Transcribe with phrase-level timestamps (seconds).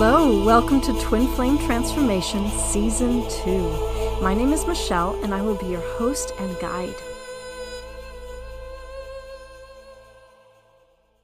[0.00, 0.44] Hello.
[0.44, 4.20] Welcome to Twin Flame Transformation Season 2.
[4.22, 6.94] My name is Michelle, and I will be your host and guide.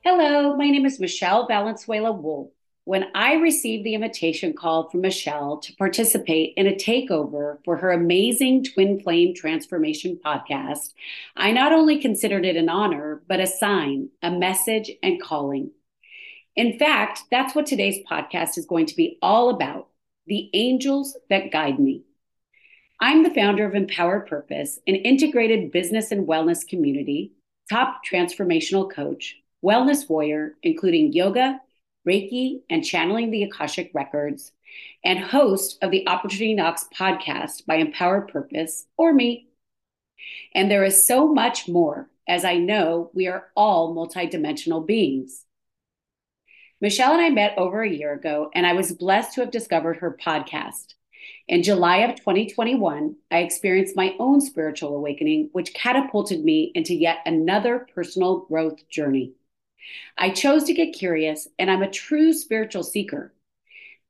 [0.02, 2.50] Hello, my name is Michelle Valenzuela Wolf.
[2.82, 7.92] When I received the invitation call from Michelle to participate in a takeover for her
[7.92, 10.94] amazing Twin Flame Transformation podcast,
[11.36, 15.70] I not only considered it an honor, but a sign, a message, and calling.
[16.56, 19.88] In fact, that's what today's podcast is going to be all about
[20.26, 22.04] the angels that guide me.
[23.00, 27.32] I'm the founder of Empower Purpose, an integrated business and wellness community,
[27.68, 31.60] top transformational coach, wellness warrior, including yoga,
[32.08, 34.52] Reiki, and channeling the Akashic Records,
[35.04, 39.48] and host of the Opportunity Knocks podcast by Empower Purpose, or me.
[40.54, 45.43] And there is so much more, as I know we are all multidimensional beings.
[46.80, 49.98] Michelle and I met over a year ago, and I was blessed to have discovered
[49.98, 50.94] her podcast.
[51.46, 57.18] In July of 2021, I experienced my own spiritual awakening, which catapulted me into yet
[57.26, 59.34] another personal growth journey.
[60.18, 63.32] I chose to get curious, and I'm a true spiritual seeker.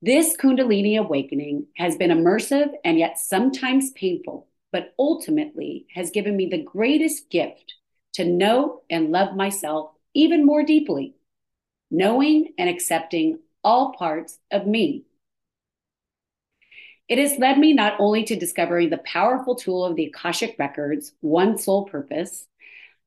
[0.01, 6.47] This Kundalini awakening has been immersive and yet sometimes painful, but ultimately has given me
[6.47, 7.75] the greatest gift
[8.15, 11.15] to know and love myself even more deeply
[11.95, 15.05] knowing and accepting all parts of me.
[17.09, 21.13] It has led me not only to discovering the powerful tool of the Akashic Records,
[21.21, 22.47] One Soul Purpose,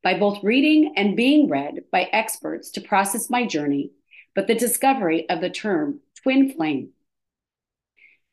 [0.04, 3.92] by both reading and being read by experts to process my journey,
[4.34, 6.92] but the discovery of the term twin flame.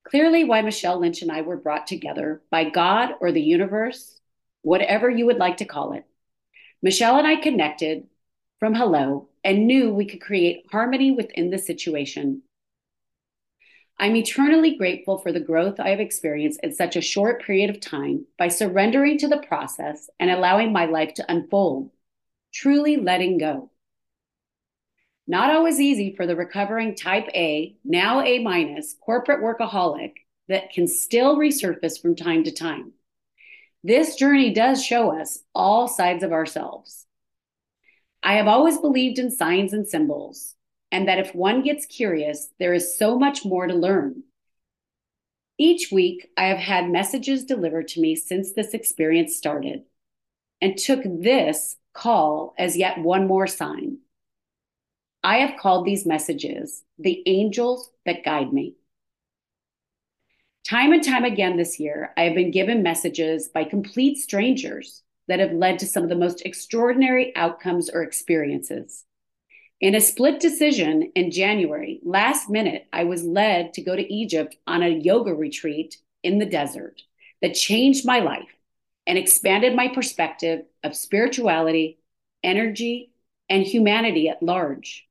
[0.05, 4.21] Clearly, why Michelle Lynch and I were brought together by God or the universe,
[4.63, 6.05] whatever you would like to call it.
[6.83, 8.07] Michelle and I connected
[8.61, 12.43] from hello and knew we could create harmony within the situation.
[13.99, 17.81] I'm eternally grateful for the growth I have experienced in such a short period of
[17.81, 21.91] time by surrendering to the process and allowing my life to unfold,
[22.53, 23.71] truly letting go.
[25.27, 30.15] Not always easy for the recovering type A, now A minus, corporate workaholic
[30.49, 32.93] that can still resurface from time to time.
[33.83, 37.07] This journey does show us all sides of ourselves.
[38.27, 40.57] I have always believed in signs and symbols,
[40.91, 44.23] and that if one gets curious, there is so much more to learn.
[45.59, 49.83] Each week, I have had messages delivered to me since this experience started,
[50.63, 53.99] and took this call as yet one more sign.
[55.23, 58.77] I have called these messages the angels that guide me.
[60.67, 65.41] Time and time again this year, I have been given messages by complete strangers that
[65.41, 69.05] have led to some of the most extraordinary outcomes or experiences.
[69.81, 74.57] In a split decision in January, last minute, I was led to go to Egypt
[74.67, 77.03] on a yoga retreat in the desert
[77.43, 78.49] that changed my life
[79.07, 81.99] and expanded my perspective of spirituality,
[82.43, 83.11] energy,
[83.49, 85.07] and humanity at large.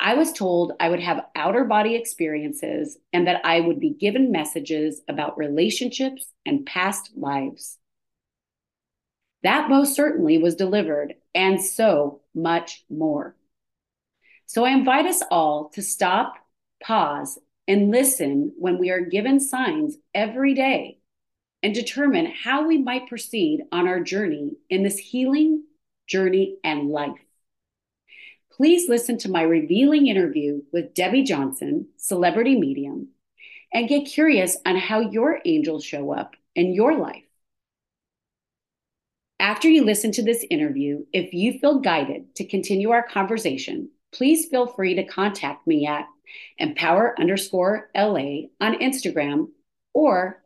[0.00, 4.32] I was told I would have outer body experiences and that I would be given
[4.32, 7.78] messages about relationships and past lives.
[9.44, 13.36] That most certainly was delivered, and so much more.
[14.46, 16.34] So I invite us all to stop,
[16.82, 17.38] pause,
[17.68, 20.98] and listen when we are given signs every day
[21.62, 25.64] and determine how we might proceed on our journey in this healing
[26.06, 27.12] journey and life.
[28.52, 33.08] Please listen to my revealing interview with Debbie Johnson, celebrity medium,
[33.72, 37.23] and get curious on how your angels show up in your life.
[39.40, 44.46] After you listen to this interview, if you feel guided to continue our conversation, please
[44.46, 46.06] feel free to contact me at
[46.58, 49.48] empower underscore LA on Instagram
[49.92, 50.42] or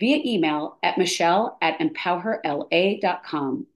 [0.00, 3.66] via email at michelle at empowerla.com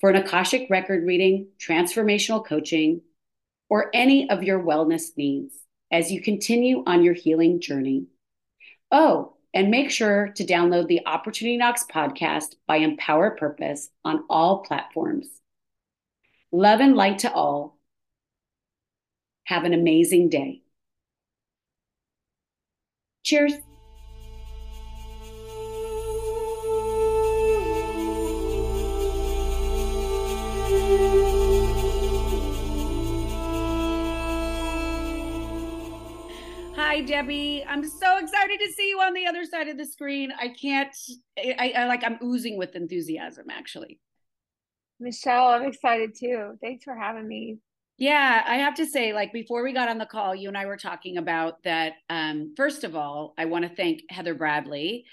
[0.00, 3.02] for an Akashic record reading, transformational coaching,
[3.68, 5.54] or any of your wellness needs
[5.90, 8.06] as you continue on your healing journey.
[8.90, 14.60] Oh, and make sure to download the Opportunity Knocks podcast by Empower Purpose on all
[14.60, 15.28] platforms.
[16.50, 17.78] Love and light to all.
[19.44, 20.62] Have an amazing day.
[23.22, 23.54] Cheers.
[36.92, 37.64] Hi, Debbie.
[37.66, 40.30] I'm so excited to see you on the other side of the screen.
[40.38, 40.94] I can't,
[41.38, 43.98] I, I like, I'm oozing with enthusiasm, actually.
[45.00, 46.58] Michelle, I'm excited too.
[46.60, 47.56] Thanks for having me.
[47.96, 50.66] Yeah, I have to say, like before we got on the call, you and I
[50.66, 51.94] were talking about that.
[52.10, 55.06] Um, first of all, I want to thank Heather Bradley,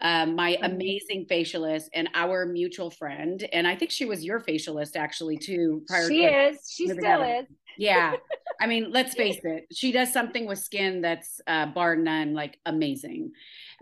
[0.00, 0.64] um, my mm-hmm.
[0.64, 3.46] amazing facialist and our mutual friend.
[3.52, 5.82] And I think she was your facialist actually too.
[5.86, 6.72] Prior she to is.
[6.74, 7.44] She still is.
[7.78, 8.16] Yeah.
[8.60, 9.66] I mean, let's face it.
[9.72, 13.32] She does something with skin that's uh, bar none, like amazing.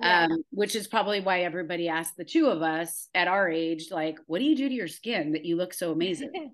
[0.01, 0.25] Yeah.
[0.25, 4.19] Um, which is probably why everybody asked the two of us at our age, like,
[4.27, 6.53] what do you do to your skin that you look so amazing?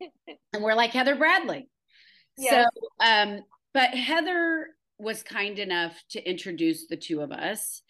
[0.52, 1.68] and we're like Heather Bradley.
[2.36, 2.66] Yes.
[2.74, 3.42] So, um,
[3.72, 4.68] but Heather
[4.98, 7.82] was kind enough to introduce the two of us.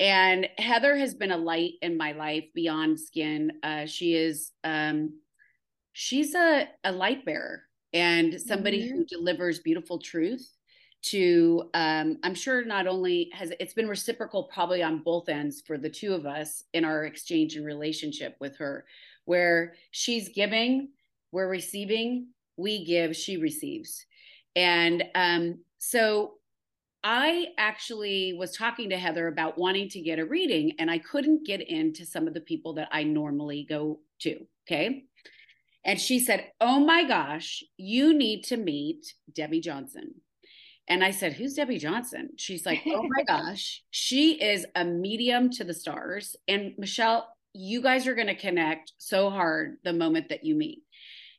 [0.00, 3.52] And Heather has been a light in my life beyond skin.
[3.64, 5.18] Uh, she is, um,
[5.92, 7.62] she's a, a light bearer
[7.92, 8.98] and somebody mm-hmm.
[8.98, 10.54] who delivers beautiful truth
[11.00, 15.78] to um, i'm sure not only has it's been reciprocal probably on both ends for
[15.78, 18.84] the two of us in our exchange and relationship with her
[19.24, 20.88] where she's giving
[21.32, 24.04] we're receiving, we give, she receives.
[24.56, 26.34] And um, so
[27.04, 31.46] I actually was talking to Heather about wanting to get a reading, and I couldn't
[31.46, 34.46] get into some of the people that I normally go to.
[34.66, 35.04] Okay.
[35.84, 40.14] And she said, Oh my gosh, you need to meet Debbie Johnson.
[40.88, 42.30] And I said, Who's Debbie Johnson?
[42.36, 46.36] She's like, Oh my gosh, she is a medium to the stars.
[46.46, 50.82] And Michelle, you guys are going to connect so hard the moment that you meet.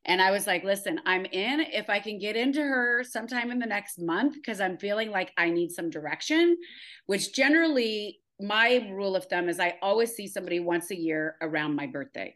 [0.06, 3.60] And I was like, listen, I'm in if I can get into her sometime in
[3.60, 6.58] the next month because I'm feeling like I need some direction,
[7.06, 11.76] which generally my rule of thumb is I always see somebody once a year around
[11.76, 12.36] my birthday.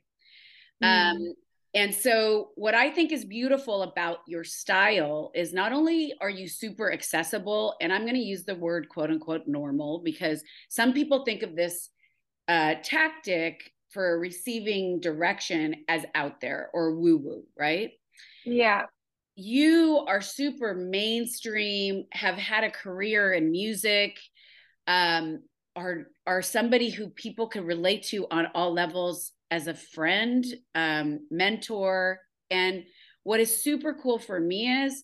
[0.84, 1.12] Mm.
[1.12, 1.34] Um,
[1.76, 6.48] and so, what I think is beautiful about your style is not only are you
[6.48, 11.24] super accessible, and I'm going to use the word quote unquote normal because some people
[11.26, 11.90] think of this
[12.48, 17.92] uh, tactic for receiving direction as out there or woo woo, right?
[18.46, 18.84] Yeah.
[19.36, 24.20] You are super mainstream, have had a career in music,
[24.86, 25.42] um,
[25.76, 30.46] are are somebody who people can relate to on all levels as a friend,
[30.76, 32.20] um, mentor,
[32.50, 32.84] and
[33.24, 35.04] what is super cool for me is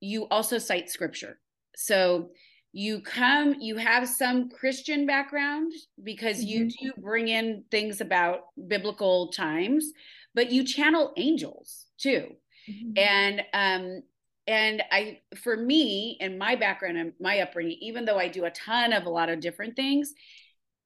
[0.00, 1.38] you also cite scripture.
[1.76, 2.30] So
[2.72, 6.48] you come you have some christian background because mm-hmm.
[6.48, 9.92] you do bring in things about biblical times
[10.34, 12.28] but you channel angels too
[12.68, 12.92] mm-hmm.
[12.96, 14.02] and um
[14.46, 18.50] and i for me and my background and my upbringing even though i do a
[18.50, 20.14] ton of a lot of different things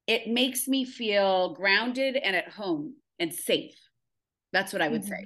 [0.07, 3.75] it makes me feel grounded and at home and safe
[4.53, 5.11] that's what i would mm-hmm.
[5.11, 5.25] say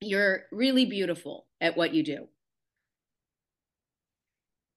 [0.00, 2.26] you're really beautiful at what you do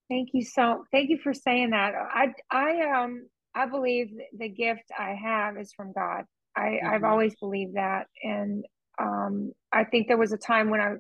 [0.10, 1.94] Thank you so thank you for saying that.
[1.96, 6.24] I I um I believe the gift I have is from God.
[6.56, 6.88] I mm-hmm.
[6.88, 8.66] I've always believed that and
[9.00, 10.96] um I think there was a time when I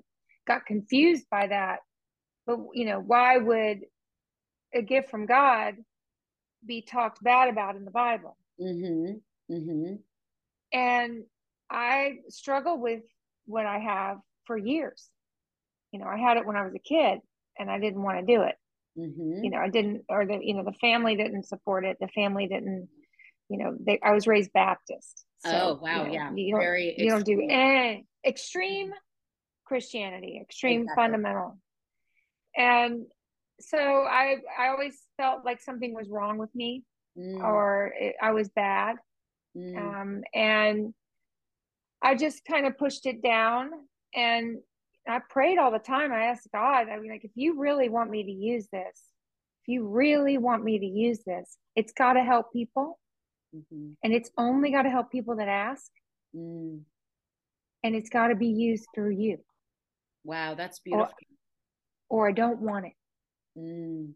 [0.45, 1.79] got confused by that.
[2.45, 3.79] But you know, why would
[4.73, 5.75] a gift from God
[6.65, 8.37] be talked bad about in the Bible?
[8.59, 9.21] Mhm.
[9.49, 10.03] Mhm.
[10.73, 11.25] And
[11.69, 13.03] I struggle with
[13.45, 15.09] what I have for years.
[15.91, 17.19] You know, I had it when I was a kid
[17.57, 18.55] and I didn't want to do it.
[18.97, 19.43] Mm-hmm.
[19.43, 21.97] You know, I didn't, or the, you know, the family didn't support it.
[21.99, 22.89] The family didn't,
[23.49, 25.25] you know, they, I was raised Baptist.
[25.39, 26.03] So, oh, wow.
[26.03, 26.33] You know, yeah.
[26.33, 28.91] You don't, Very you don't do any extreme
[29.65, 31.03] Christianity, extreme exactly.
[31.03, 31.59] fundamental.
[32.55, 33.05] And
[33.59, 36.83] so I, I always felt like something was wrong with me
[37.17, 37.39] mm.
[37.43, 38.97] or it, I was bad.
[39.57, 39.77] Mm.
[39.77, 40.93] Um, and
[42.01, 43.71] I just kind of pushed it down
[44.15, 44.57] and
[45.07, 46.11] I prayed all the time.
[46.11, 49.03] I asked God, I mean, like, if you really want me to use this,
[49.63, 52.99] if you really want me to use this, it's got to help people.
[53.55, 53.91] Mm-hmm.
[54.03, 55.89] And it's only got to help people that ask.
[56.35, 56.81] Mm.
[57.83, 59.37] And it's got to be used through you.
[60.23, 61.13] Wow, that's beautiful.
[62.09, 62.93] Or, or I don't want it.
[63.57, 64.13] Mm.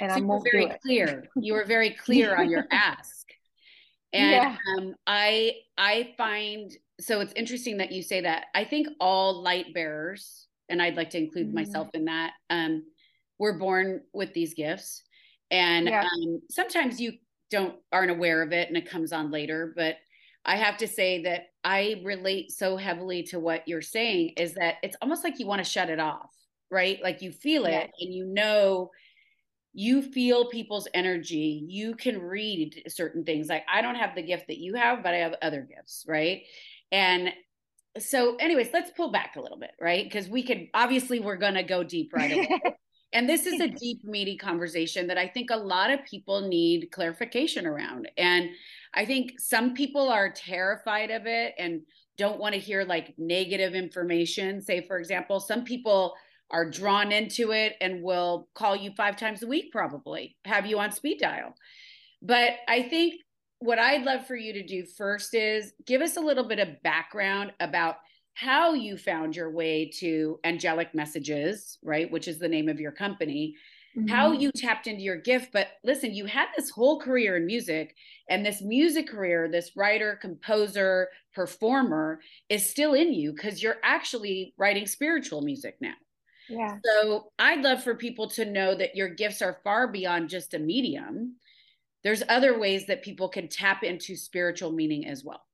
[0.00, 1.24] And so I won't very clear.
[1.36, 3.26] You were very clear on your ask.
[4.12, 4.56] And yeah.
[4.76, 8.46] um, I I find so it's interesting that you say that.
[8.54, 11.56] I think all light bearers, and I'd like to include mm-hmm.
[11.56, 12.84] myself in that, um,
[13.38, 15.02] we're born with these gifts.
[15.50, 16.02] And yeah.
[16.02, 17.12] um, sometimes you
[17.50, 19.72] don't aren't aware of it and it comes on later.
[19.76, 19.96] But
[20.44, 24.76] I have to say that I relate so heavily to what you're saying is that
[24.82, 26.30] it's almost like you want to shut it off,
[26.70, 26.98] right?
[27.02, 27.86] Like you feel it yeah.
[28.00, 28.90] and you know
[29.78, 34.46] you feel people's energy you can read certain things like i don't have the gift
[34.46, 36.44] that you have but i have other gifts right
[36.92, 37.30] and
[37.98, 40.04] so, anyways, let's pull back a little bit, right?
[40.04, 42.60] Because we could obviously we're gonna go deep right away.
[43.12, 46.90] and this is a deep, meaty conversation that I think a lot of people need
[46.92, 48.10] clarification around.
[48.16, 48.50] And
[48.94, 51.82] I think some people are terrified of it and
[52.18, 54.60] don't want to hear like negative information.
[54.60, 56.14] Say, for example, some people
[56.50, 60.78] are drawn into it and will call you five times a week, probably have you
[60.78, 61.54] on speed dial.
[62.22, 63.14] But I think
[63.58, 66.82] what I'd love for you to do first is give us a little bit of
[66.82, 67.96] background about
[68.34, 72.10] how you found your way to Angelic Messages, right?
[72.10, 73.54] Which is the name of your company.
[73.96, 74.08] Mm-hmm.
[74.08, 75.52] How you tapped into your gift.
[75.54, 77.94] But listen, you had this whole career in music,
[78.28, 84.52] and this music career, this writer, composer, performer is still in you because you're actually
[84.58, 85.94] writing spiritual music now.
[86.48, 86.78] Yeah.
[86.84, 90.58] So I'd love for people to know that your gifts are far beyond just a
[90.58, 91.36] medium.
[92.04, 95.44] There's other ways that people can tap into spiritual meaning as well.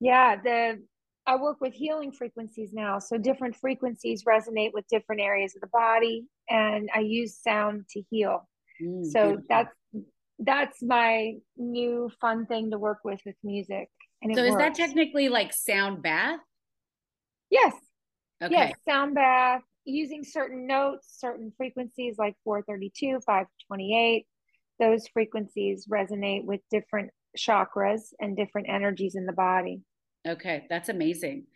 [0.00, 0.82] Yeah, the
[1.26, 2.98] I work with healing frequencies now.
[2.98, 8.02] So different frequencies resonate with different areas of the body and I use sound to
[8.10, 8.48] heal.
[8.82, 9.46] Mm, so beautiful.
[9.48, 9.76] that's
[10.40, 13.88] that's my new fun thing to work with with music.
[14.22, 14.62] And so is works.
[14.62, 16.40] that technically like sound bath?
[17.50, 17.74] Yes.
[18.42, 18.54] Okay.
[18.54, 24.26] Yes, sound bath using certain notes, certain frequencies like 432, 528.
[24.80, 29.82] Those frequencies resonate with different chakras and different energies in the body.
[30.26, 31.46] Okay, that's amazing.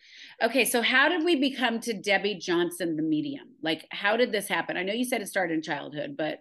[0.42, 3.48] Okay, so how did we become to Debbie Johnson, the medium?
[3.62, 4.76] Like, how did this happen?
[4.76, 6.40] I know you said it started in childhood, but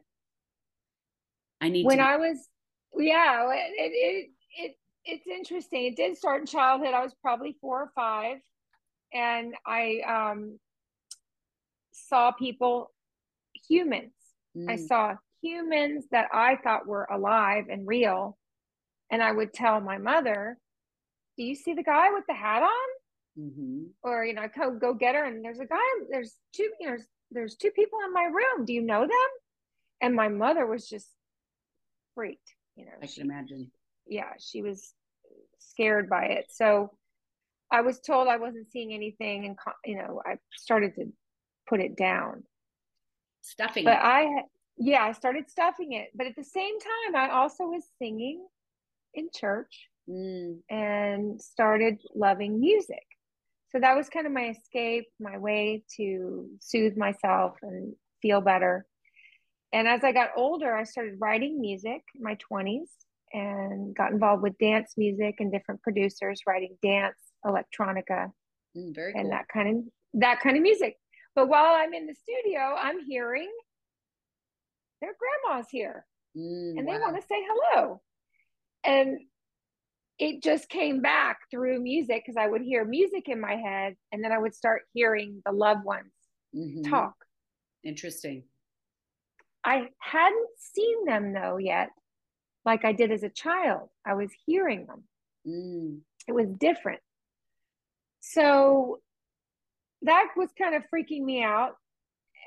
[1.61, 2.03] I need when to...
[2.03, 2.37] I was,
[2.97, 4.75] yeah, it, it it
[5.05, 5.85] it's interesting.
[5.85, 6.95] It did start in childhood.
[6.95, 8.37] I was probably four or five,
[9.15, 10.59] and I um
[11.91, 12.91] saw people,
[13.67, 14.13] humans.
[14.55, 14.69] Mm.
[14.69, 18.37] I saw humans that I thought were alive and real,
[19.09, 20.59] and I would tell my mother
[21.37, 23.43] do you see the guy with the hat on?
[23.43, 23.83] Mm-hmm.
[24.03, 25.25] Or, you know, go, go get her.
[25.25, 25.77] And there's a guy,
[26.09, 26.97] there's two, you know,
[27.31, 28.65] there's two people in my room.
[28.65, 29.29] Do you know them?
[30.01, 31.07] And my mother was just
[32.13, 32.91] freaked, you know.
[33.01, 33.71] I can imagine.
[34.07, 34.93] Yeah, she was
[35.59, 36.45] scared by it.
[36.49, 36.91] So
[37.71, 39.45] I was told I wasn't seeing anything.
[39.45, 41.11] And, you know, I started to
[41.67, 42.43] put it down.
[43.41, 44.03] Stuffing but it.
[44.03, 44.27] I,
[44.77, 46.09] yeah, I started stuffing it.
[46.15, 48.45] But at the same time, I also was singing
[49.13, 50.57] in church mm.
[50.69, 53.03] and started loving music.
[53.69, 58.85] So that was kind of my escape, my way to soothe myself and feel better.
[59.73, 62.87] And as I got older, I started writing music in my 20s
[63.33, 68.31] and got involved with dance music and different producers writing dance, electronica,
[68.75, 69.29] mm, and cool.
[69.29, 69.83] that kind of
[70.21, 70.95] that kind of music.
[71.35, 73.51] But while I'm in the studio, I'm hearing
[75.01, 76.93] their grandma's here mm, and wow.
[76.93, 78.01] they want to say hello.
[78.83, 79.19] And
[80.19, 84.23] it just came back through music because I would hear music in my head and
[84.23, 86.11] then I would start hearing the loved ones
[86.55, 86.89] mm-hmm.
[86.89, 87.15] talk.
[87.83, 88.43] Interesting.
[89.65, 91.89] I hadn't seen them though yet,
[92.63, 93.89] like I did as a child.
[94.05, 95.03] I was hearing them.
[95.47, 95.99] Mm.
[96.27, 97.01] It was different.
[98.33, 98.99] So
[100.01, 101.75] that was kind of freaking me out.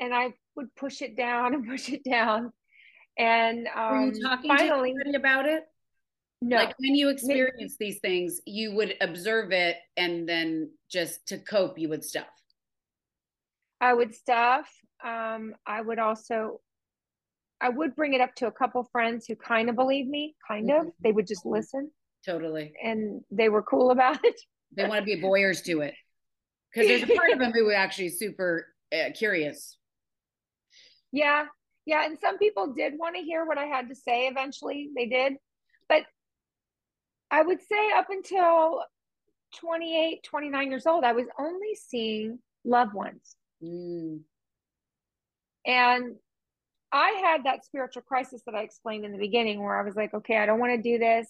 [0.00, 2.52] And I would push it down and push it down.
[3.16, 5.64] And um, were you um, talking finally, to anybody about it?
[6.40, 6.56] No.
[6.56, 11.78] Like when you experience these things, you would observe it and then just to cope,
[11.78, 12.26] you would stuff.
[13.80, 14.68] I would stuff.
[15.04, 16.60] Um, I would also,
[17.60, 20.68] I would bring it up to a couple friends who kind of believe me, kind
[20.68, 20.88] mm-hmm.
[20.88, 20.92] of.
[21.02, 21.90] They would just listen.
[22.24, 22.72] Totally.
[22.82, 24.40] And they were cool about it.
[24.76, 25.94] They want to be voyeurs to it.
[26.72, 29.78] Because there's a part of them who were actually super uh, curious.
[31.12, 31.46] Yeah.
[31.86, 32.04] Yeah.
[32.04, 34.90] And some people did want to hear what I had to say eventually.
[34.94, 35.34] They did.
[35.88, 36.02] But
[37.30, 38.82] I would say up until
[39.60, 43.36] 28, 29 years old, I was only seeing loved ones.
[43.62, 44.20] Mm.
[45.66, 46.16] And
[46.92, 50.14] I had that spiritual crisis that I explained in the beginning where I was like,
[50.14, 51.28] okay, I don't want to do this.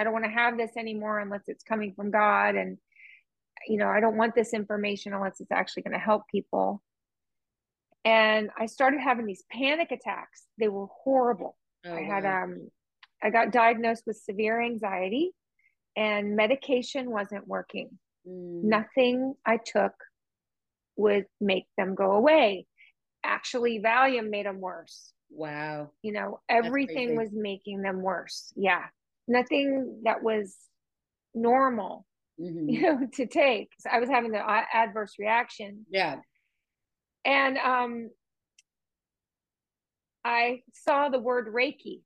[0.00, 2.54] I don't want to have this anymore unless it's coming from God.
[2.54, 2.78] And,
[3.68, 6.82] you know, I don't want this information unless it's actually going to help people.
[8.04, 10.46] And I started having these panic attacks.
[10.58, 11.56] They were horrible.
[11.84, 12.70] Oh, I had um
[13.22, 15.32] I got diagnosed with severe anxiety
[15.96, 17.90] and medication wasn't working.
[18.26, 18.64] Mm.
[18.64, 19.92] Nothing I took
[20.96, 22.66] would make them go away.
[23.22, 25.12] Actually, Valium made them worse.
[25.30, 25.90] Wow.
[26.02, 28.52] You know, everything was making them worse.
[28.56, 28.86] Yeah.
[29.30, 30.56] Nothing that was
[31.34, 32.06] normal,
[32.40, 32.68] mm-hmm.
[32.68, 33.70] you know, to take.
[33.78, 34.42] So I was having the
[34.74, 35.86] adverse reaction.
[35.90, 36.16] Yeah.
[37.24, 38.10] And um
[40.24, 42.02] I saw the word Reiki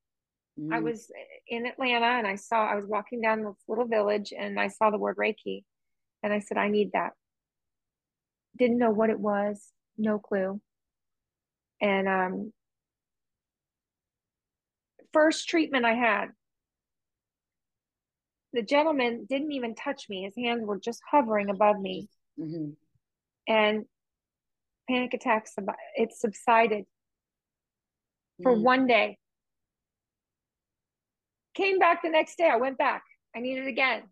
[0.59, 0.73] Mm.
[0.73, 1.11] I was
[1.49, 4.90] in Atlanta and I saw, I was walking down this little village and I saw
[4.90, 5.64] the word Reiki.
[6.23, 7.12] And I said, I need that.
[8.57, 9.62] Didn't know what it was,
[9.99, 10.61] no clue.
[11.81, 12.52] And um,
[15.12, 16.28] first treatment I had
[18.55, 20.23] the gentleman didn't even touch me.
[20.23, 22.09] His hands were just hovering above me.
[22.41, 22.71] Mm-hmm.
[23.49, 23.85] And
[24.89, 25.55] panic attacks,
[25.97, 26.85] it subsided
[28.43, 28.63] for mm.
[28.63, 29.19] one day.
[31.55, 32.49] Came back the next day.
[32.51, 33.03] I went back.
[33.37, 34.03] I needed it again.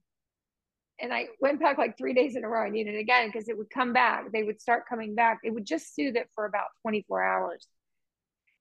[1.01, 2.65] And I went back like three days in a row.
[2.65, 4.31] I needed it again because it would come back.
[4.33, 5.39] They would start coming back.
[5.43, 7.67] It would just soothe it for about 24 hours.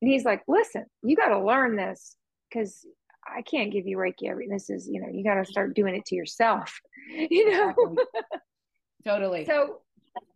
[0.01, 2.15] And he's like, listen, you got to learn this
[2.49, 2.85] because
[3.25, 5.95] I can't give you Reiki every, this is, you know, you got to start doing
[5.95, 7.95] it to yourself, you know?
[9.05, 9.45] totally.
[9.45, 9.81] So,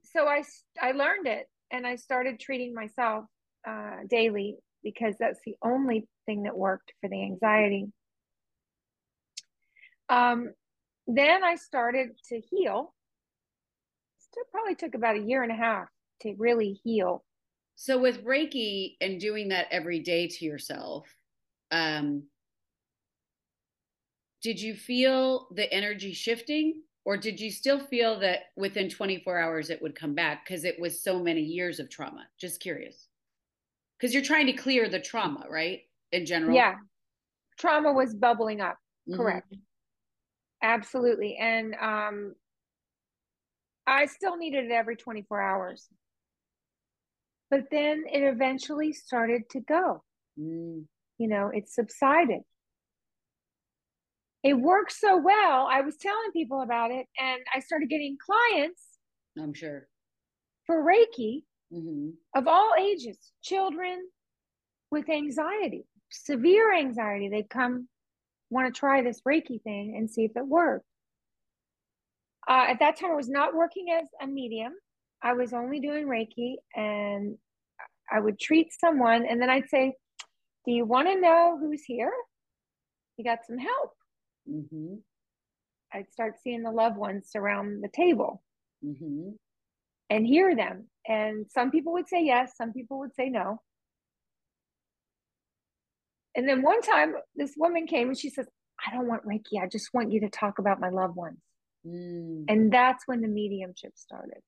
[0.03, 0.43] so I,
[0.81, 3.25] I learned it and I started treating myself
[3.67, 7.87] uh, daily because that's the only thing that worked for the anxiety.
[10.09, 10.53] Um,
[11.07, 12.93] then I started to heal.
[14.19, 15.87] Still probably took about a year and a half
[16.21, 17.23] to really heal.
[17.75, 21.13] So with Reiki and doing that every day to yourself,
[21.71, 22.23] um,
[24.45, 29.71] did you feel the energy shifting or did you still feel that within 24 hours
[29.71, 32.27] it would come back because it was so many years of trauma?
[32.39, 33.07] Just curious
[33.97, 35.79] because you're trying to clear the trauma, right?
[36.11, 36.55] In general.
[36.55, 36.75] Yeah.
[37.57, 38.77] Trauma was bubbling up.
[39.09, 39.19] Mm-hmm.
[39.19, 39.55] Correct.
[40.61, 41.37] Absolutely.
[41.37, 42.35] And um
[43.87, 45.87] I still needed it every 24 hours.
[47.49, 50.03] But then it eventually started to go.
[50.39, 50.83] Mm.
[51.17, 52.41] You know, it subsided.
[54.45, 55.67] It worked so well.
[55.71, 58.83] I was telling people about it and I started getting clients.
[59.41, 59.87] I'm sure.
[60.67, 61.41] For Reiki
[61.73, 62.09] mm-hmm.
[62.35, 64.07] of all ages, children
[64.91, 67.27] with anxiety, severe anxiety.
[67.27, 67.87] They come
[68.51, 70.85] want to try this Reiki thing and see if it worked.
[72.47, 74.73] Uh, at that time, I was not working as a medium.
[75.23, 77.35] I was only doing Reiki, and
[78.11, 79.95] I would treat someone, and then I'd say,
[80.65, 82.13] "Do you want to know who's here?
[83.17, 83.93] You got some help."
[84.49, 84.95] Mm-hmm.
[85.93, 88.43] I'd start seeing the loved ones around the table.
[88.83, 89.31] Mm-hmm
[90.09, 90.87] and hear them.
[91.07, 93.61] And some people would say yes, some people would say no.
[96.35, 98.47] And then one time, this woman came and she says,
[98.85, 99.61] I don't want Reiki.
[99.61, 101.37] I just want you to talk about my loved ones.
[101.87, 102.45] Mm.
[102.49, 104.41] And that's when the mediumship started.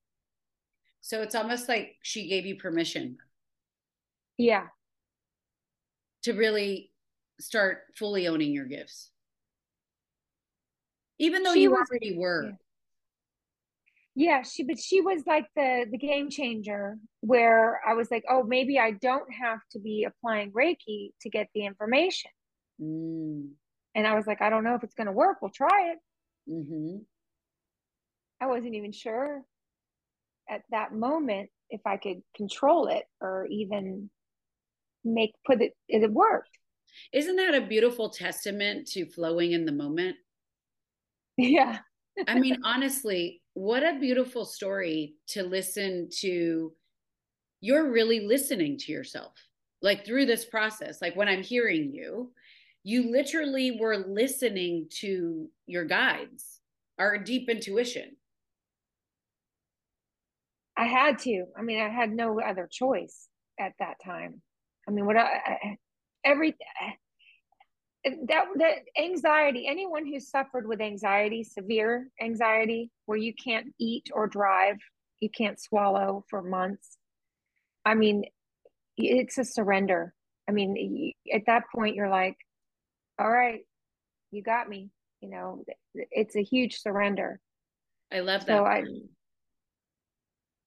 [1.00, 3.18] So it's almost like she gave you permission.
[4.38, 4.66] Yeah.
[6.24, 6.92] To really
[7.40, 9.12] start fully owning your gifts.
[11.20, 12.46] Even though she you was, already were.
[12.46, 12.52] Yeah
[14.18, 18.42] yeah she but she was like the the game changer where i was like oh
[18.42, 22.32] maybe i don't have to be applying reiki to get the information
[22.82, 23.48] mm.
[23.94, 26.00] and i was like i don't know if it's going to work we'll try it
[26.52, 26.98] mm-hmm.
[28.42, 29.44] i wasn't even sure
[30.50, 34.10] at that moment if i could control it or even
[35.06, 36.58] make put it it worked
[37.14, 40.16] isn't that a beautiful testament to flowing in the moment
[41.52, 41.80] yeah
[42.28, 46.72] I mean, honestly, what a beautiful story to listen to.
[47.62, 49.34] You're really listening to yourself,
[49.82, 51.02] like through this process.
[51.02, 52.32] Like when I'm hearing you,
[52.84, 56.60] you literally were listening to your guides,
[56.98, 58.16] our deep intuition.
[60.76, 61.46] I had to.
[61.58, 63.28] I mean, I had no other choice
[63.60, 64.42] at that time.
[64.88, 65.78] I mean, what I, I
[66.24, 66.56] every
[68.28, 74.28] that that anxiety anyone who's suffered with anxiety severe anxiety where you can't eat or
[74.28, 74.78] drive
[75.20, 76.98] you can't swallow for months
[77.86, 78.24] i mean
[78.98, 80.14] it's a surrender.
[80.50, 82.38] I mean at that point you're like
[83.20, 83.62] all right
[84.32, 84.90] you got me
[85.22, 87.40] you know it's a huge surrender.
[88.12, 88.84] I love that so i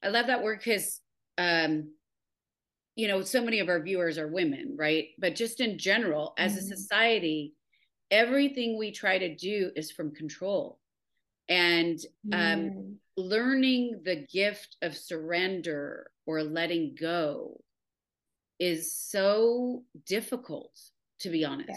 [0.03, 1.00] i love that word because
[1.38, 1.92] um
[3.01, 6.53] you know so many of our viewers are women right but just in general as
[6.53, 6.71] mm-hmm.
[6.71, 7.55] a society
[8.11, 10.79] everything we try to do is from control
[11.49, 11.99] and
[12.33, 12.95] um, mm.
[13.17, 17.59] learning the gift of surrender or letting go
[18.59, 20.79] is so difficult
[21.21, 21.77] to be honest yeah.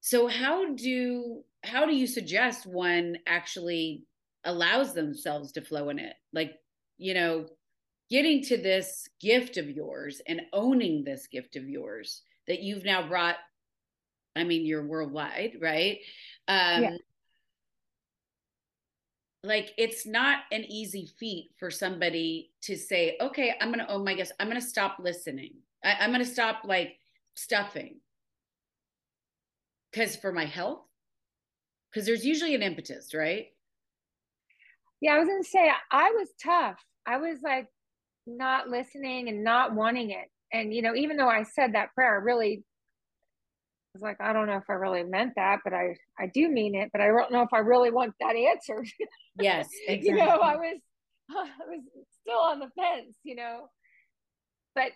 [0.00, 4.06] so how do how do you suggest one actually
[4.44, 6.54] allows themselves to flow in it like
[6.96, 7.46] you know
[8.14, 13.04] getting to this gift of yours and owning this gift of yours that you've now
[13.08, 13.34] brought
[14.36, 15.98] i mean you're worldwide right?
[16.46, 16.96] Um yeah.
[19.42, 24.14] like it's not an easy feat for somebody to say okay i'm gonna own my
[24.14, 24.30] gifts.
[24.38, 25.54] I'm gonna stop listening.
[25.82, 26.92] I, i'm gonna stop like
[27.34, 27.96] stuffing.
[29.90, 30.82] Because for my health?
[31.90, 33.46] Because there's usually an impetus right?
[35.00, 36.78] Yeah i was gonna say i was tough.
[37.06, 37.66] I was like
[38.26, 40.28] not listening and not wanting it.
[40.52, 42.64] And, you know, even though I said that prayer, I really,
[43.94, 46.74] was like, I don't know if I really meant that, but I I do mean
[46.74, 48.84] it, but I don't know if I really want that answer.
[49.40, 50.10] Yes, exactly.
[50.10, 50.78] you know, I was
[51.30, 51.80] I was
[52.20, 53.68] still on the fence, you know.
[54.76, 54.92] But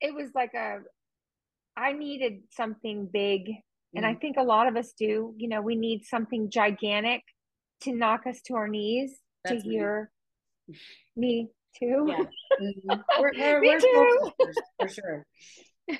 [0.00, 0.78] it was like a
[1.76, 3.50] I needed something big,
[3.96, 4.20] and I mm.
[4.20, 5.34] think a lot of us do.
[5.36, 7.22] You know, we need something gigantic
[7.82, 10.12] to knock us to our knees That's to hear
[11.16, 11.48] me,
[11.78, 12.06] too.
[12.08, 12.24] Yeah.
[12.60, 13.20] Mm-hmm.
[13.20, 14.30] We're, we're, me we're too.
[14.80, 15.26] for sure.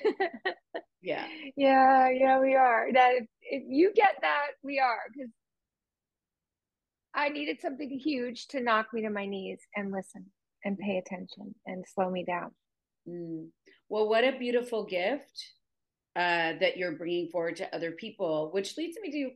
[1.01, 1.25] yeah.
[1.55, 2.87] Yeah, yeah, we are.
[2.93, 5.31] That if, if you get that, we are because
[7.13, 10.25] I needed something huge to knock me to my knees and listen
[10.63, 12.51] and pay attention and slow me down.
[13.07, 13.47] Mm.
[13.89, 15.45] Well, what a beautiful gift
[16.15, 19.31] uh, that you're bringing forward to other people, which leads me to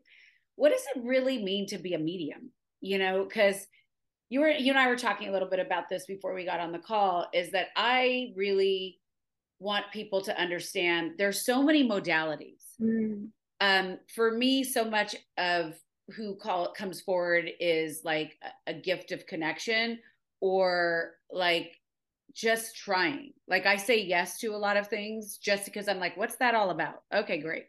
[0.56, 2.52] what does it really mean to be a medium?
[2.82, 3.66] You know, because
[4.32, 6.62] you were you and I were talking a little bit about this before we got
[6.62, 7.28] on the call.
[7.34, 8.98] Is that I really
[9.60, 12.64] want people to understand there's so many modalities.
[12.82, 13.28] Mm.
[13.60, 15.76] Um, for me, so much of
[16.16, 20.00] who call comes forward is like a, a gift of connection
[20.40, 21.78] or like
[22.34, 23.34] just trying.
[23.50, 26.56] Like I say yes to a lot of things just because I'm like, what's that
[26.56, 27.04] all about?
[27.14, 27.66] Okay, great.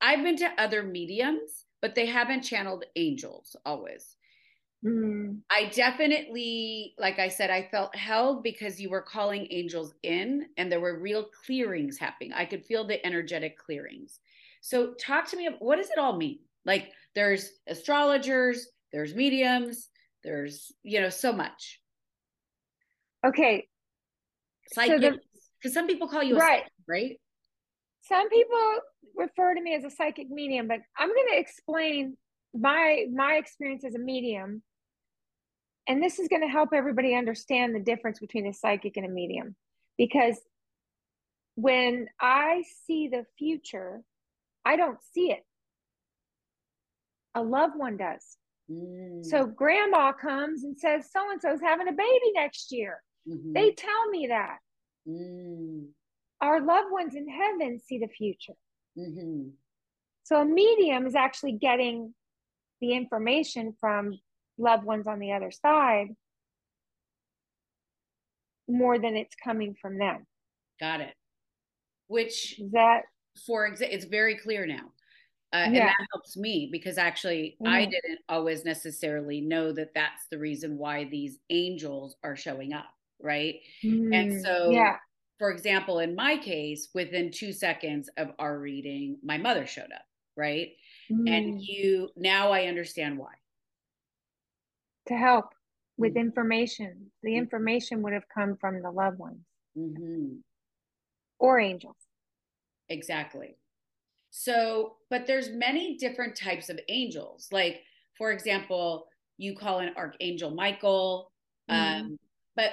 [0.00, 4.16] I've been to other mediums, but they haven't channeled angels always.
[4.84, 5.40] Mm.
[5.50, 10.72] I definitely, like I said, I felt held because you were calling angels in and
[10.72, 12.32] there were real clearings happening.
[12.32, 14.20] I could feel the energetic clearings.
[14.62, 15.48] So, talk to me.
[15.58, 16.38] What does it all mean?
[16.64, 19.88] Like, there's astrologers, there's mediums,
[20.24, 21.80] there's, you know, so much.
[23.26, 23.66] Okay.
[24.72, 25.00] Psychic.
[25.00, 25.20] Because
[25.62, 26.60] so some people call you right.
[26.60, 27.20] Psychic, right?
[28.02, 28.58] Some people
[29.14, 32.16] refer to me as a psychic medium, but I'm going to explain
[32.54, 34.62] my my experience as a medium
[35.88, 39.08] and this is going to help everybody understand the difference between a psychic and a
[39.08, 39.54] medium
[39.98, 40.36] because
[41.54, 44.02] when i see the future
[44.64, 45.44] i don't see it
[47.34, 48.36] a loved one does.
[48.70, 49.24] Mm.
[49.24, 53.02] So grandma comes and says, so and so's having a baby next year.
[53.28, 53.52] Mm-hmm.
[53.52, 54.58] They tell me that.
[55.08, 55.88] Mm.
[56.40, 58.54] Our loved ones in heaven see the future.
[58.98, 59.50] Mm-hmm.
[60.24, 62.14] So a medium is actually getting
[62.80, 64.18] the information from
[64.60, 66.08] loved ones on the other side
[68.68, 70.26] more than it's coming from them.
[70.78, 71.14] Got it.
[72.06, 73.02] Which is that
[73.46, 74.92] for example, it's very clear now.
[75.52, 75.66] Uh, yeah.
[75.66, 77.72] and that helps me because actually mm-hmm.
[77.72, 82.86] i didn't always necessarily know that that's the reason why these angels are showing up
[83.20, 84.12] right mm-hmm.
[84.12, 84.94] and mm, so yeah
[85.40, 90.04] for example in my case within two seconds of our reading my mother showed up
[90.36, 90.68] right
[91.10, 91.26] mm-hmm.
[91.26, 91.60] and mm.
[91.60, 93.32] you now i understand why
[95.10, 95.46] to help
[95.96, 96.20] with mm.
[96.20, 99.44] information the information would have come from the loved ones
[99.76, 100.34] mm-hmm.
[101.38, 101.96] or angels
[102.88, 103.56] exactly
[104.30, 107.48] so, but there's many different types of angels.
[107.50, 107.82] Like,
[108.16, 111.32] for example, you call an archangel Michael.
[111.68, 112.00] Mm-hmm.
[112.00, 112.18] Um,
[112.56, 112.72] but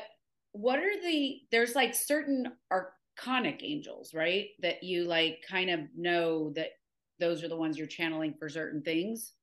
[0.52, 4.50] what are the there's like certain archonic angels, right?
[4.62, 6.70] That you like kind of know that
[7.20, 9.34] those are the ones you're channeling for certain things.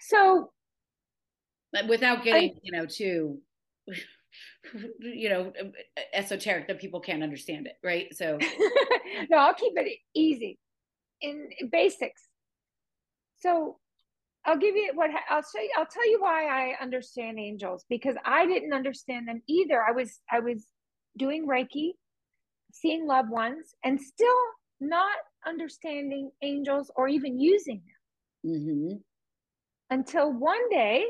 [0.00, 0.50] So
[1.88, 3.38] without getting, I, you know, too
[5.00, 5.52] you know
[6.14, 8.38] esoteric that people can't understand it right so
[9.30, 10.58] no i'll keep it easy
[11.22, 12.28] in, basics.
[13.38, 13.78] So
[14.44, 15.70] I'll give you what I'll show you.
[15.78, 19.82] I'll tell you why I understand angels because I didn't understand them either.
[19.82, 20.66] I was I was
[21.16, 21.92] doing Reiki,
[22.72, 24.36] seeing loved ones, and still
[24.80, 25.14] not
[25.46, 27.82] understanding angels or even using
[28.44, 28.52] them.
[28.52, 28.96] Mm-hmm.
[29.90, 31.04] Until one day,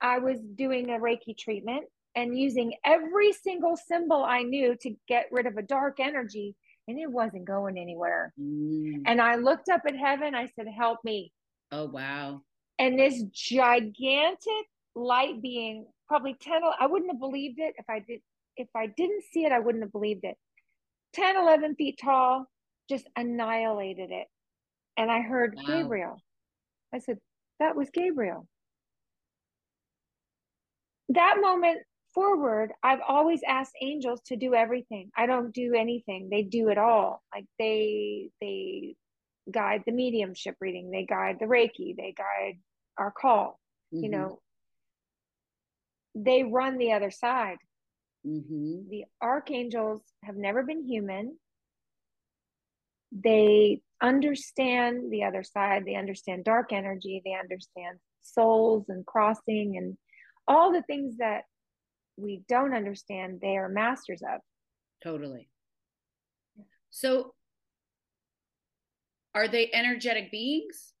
[0.00, 5.26] I was doing a Reiki treatment and using every single symbol I knew to get
[5.30, 6.54] rid of a dark energy
[6.88, 8.32] and it wasn't going anywhere.
[8.40, 9.02] Mm.
[9.06, 10.34] And I looked up at heaven.
[10.34, 11.32] I said, Help me.
[11.70, 12.40] Oh, wow.
[12.78, 18.20] And this gigantic light being, probably 10, I wouldn't have believed it if I did.
[18.56, 20.36] If I didn't see it, I wouldn't have believed it.
[21.14, 22.46] 10, 11 feet tall,
[22.88, 24.26] just annihilated it.
[24.96, 25.64] And I heard wow.
[25.66, 26.22] Gabriel.
[26.92, 27.18] I said,
[27.60, 28.48] That was Gabriel.
[31.10, 31.80] That moment,
[32.14, 35.10] forward, I've always asked angels to do everything.
[35.16, 36.28] I don't do anything.
[36.30, 37.22] They do it all.
[37.34, 38.96] Like they they
[39.50, 42.58] guide the mediumship reading, they guide the Reiki, they guide
[42.98, 43.58] our call.
[43.94, 44.04] Mm-hmm.
[44.04, 44.40] You know,
[46.14, 47.58] they run the other side.
[48.26, 48.90] Mm-hmm.
[48.90, 51.36] The archangels have never been human.
[53.12, 55.84] They understand the other side.
[55.86, 57.22] They understand dark energy.
[57.24, 59.96] They understand souls and crossing and
[60.48, 61.42] all the things that
[62.16, 64.40] we don't understand they are masters of
[65.02, 65.48] totally
[66.90, 67.34] so
[69.34, 70.94] are they energetic beings?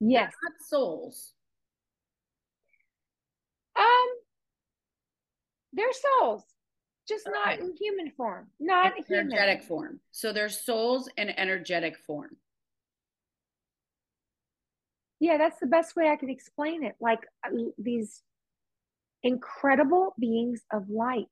[0.00, 0.32] Yes.
[0.32, 1.34] They're not souls.
[3.76, 4.08] Um,
[5.72, 6.42] they're souls,
[7.06, 7.36] just Okay.
[7.38, 8.48] not in human form.
[8.58, 9.32] Not In human.
[9.32, 10.00] energetic form.
[10.10, 12.36] So they're souls in energetic form.
[15.20, 16.96] Yeah, that's the best way I can explain it.
[17.00, 18.22] Like uh, these
[19.22, 21.26] incredible beings of light.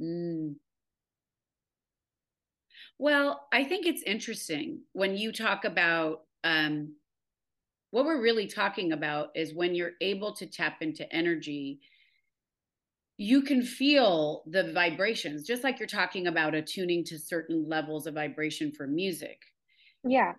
[0.00, 0.56] Mm.
[2.98, 6.94] Well, I think it's interesting when you talk about um,
[7.90, 11.80] what we're really talking about is when you're able to tap into energy,
[13.16, 18.14] you can feel the vibrations, just like you're talking about attuning to certain levels of
[18.14, 19.40] vibration for music.
[20.04, 20.34] Yeah.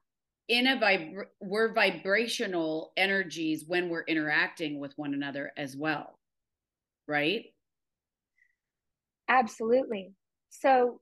[0.48, 6.19] In a vib, we're vibrational energies when we're interacting with one another as well,
[7.10, 7.46] right?
[9.28, 10.14] Absolutely.
[10.50, 11.02] So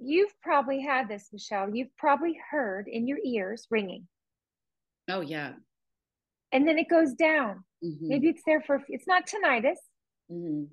[0.00, 1.74] you've probably had this, Michelle.
[1.74, 4.06] You've probably heard in your ears ringing,
[5.08, 5.54] Oh yeah.
[6.52, 7.64] and then it goes down.
[7.82, 7.98] Mhm.
[8.02, 9.78] Maybe it's there for, it's not tinnitus.
[10.30, 10.68] Mhm.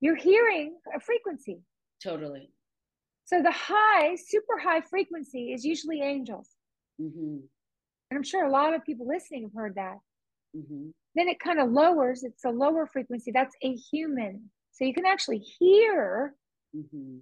[0.00, 1.62] You're hearing a frequency.
[2.02, 2.50] Totally.
[3.24, 6.50] So the high, super high frequency is usually angels.
[6.98, 7.38] hmm
[8.10, 9.98] And I'm sure a lot of people listening have heard that.
[11.16, 13.32] Then it kind of lowers, it's a lower frequency.
[13.32, 14.50] That's a human.
[14.72, 16.34] So you can actually hear
[16.72, 17.18] hmm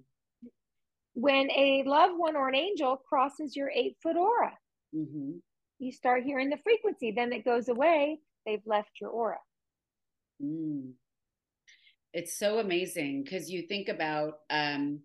[1.16, 4.52] when a loved one or an angel crosses your eight foot aura.
[4.92, 5.38] hmm
[5.78, 8.18] You start hearing the frequency, then it goes away.
[8.44, 9.38] They've left your aura.
[10.42, 10.94] Mm.
[12.12, 15.00] It's so amazing because you think about, um,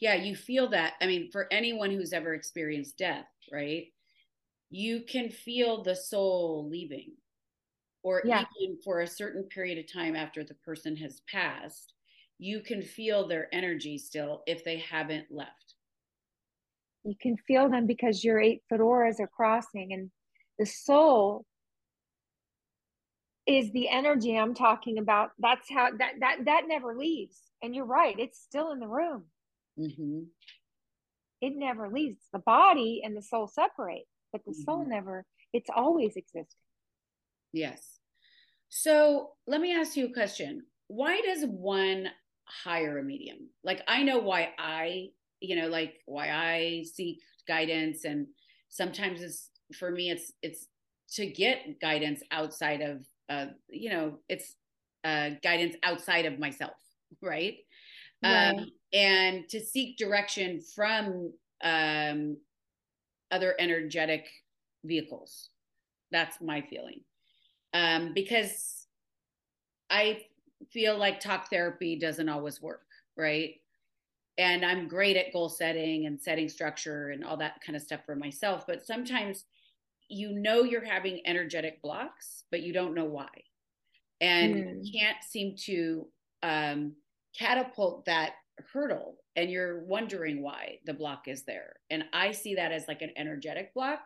[0.00, 0.94] yeah, you feel that.
[1.00, 3.86] I mean, for anyone who's ever experienced death, right?
[4.70, 7.12] You can feel the soul leaving,
[8.06, 8.44] or Yeah.
[8.60, 11.94] even for a certain period of time after the person has passed,
[12.38, 15.74] you can feel their energy still if they haven't left.
[17.02, 20.12] You can feel them because your eight foot auras are crossing, and
[20.56, 21.44] the soul
[23.44, 25.30] is the energy I'm talking about.
[25.40, 27.40] That's how that that that never leaves.
[27.60, 29.24] And you're right, it's still in the room.
[29.76, 30.20] hmm
[31.40, 32.22] It never leaves.
[32.32, 34.90] The body and the soul separate, but the soul Mhm.
[34.90, 36.65] never, it's always existing.
[37.52, 37.98] Yes.
[38.68, 40.64] So let me ask you a question.
[40.88, 42.08] Why does one
[42.44, 43.50] hire a medium?
[43.64, 45.08] Like I know why I,
[45.40, 48.26] you know, like why I seek guidance and
[48.68, 50.68] sometimes it's for me it's it's
[51.12, 54.56] to get guidance outside of uh you know, it's
[55.04, 56.74] uh guidance outside of myself,
[57.22, 57.56] right?
[58.22, 58.54] Right.
[58.56, 61.32] Um and to seek direction from
[61.62, 62.36] um
[63.30, 64.28] other energetic
[64.84, 65.50] vehicles.
[66.12, 67.02] That's my feeling
[67.76, 68.86] um, because
[69.90, 70.22] I
[70.70, 72.86] feel like talk therapy doesn't always work,
[73.18, 73.56] right?
[74.38, 78.00] And I'm great at goal setting and setting structure and all that kind of stuff
[78.06, 78.66] for myself.
[78.66, 79.44] But sometimes
[80.08, 83.28] you know you're having energetic blocks, but you don't know why.
[84.20, 84.60] And Hmm.
[84.68, 86.08] you can't seem to
[86.42, 86.94] um,
[87.38, 88.34] catapult that
[88.72, 89.18] hurdle.
[89.36, 91.76] And you're wondering why the block is there.
[91.90, 94.00] And I see that as like an energetic block.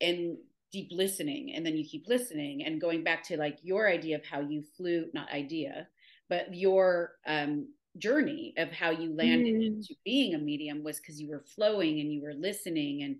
[0.00, 0.38] And
[0.72, 4.24] deep listening and then you keep listening and going back to like your idea of
[4.24, 5.88] how you flew not idea
[6.28, 9.66] but your um journey of how you landed Mm.
[9.66, 13.16] into being a medium was because you were flowing and you were listening and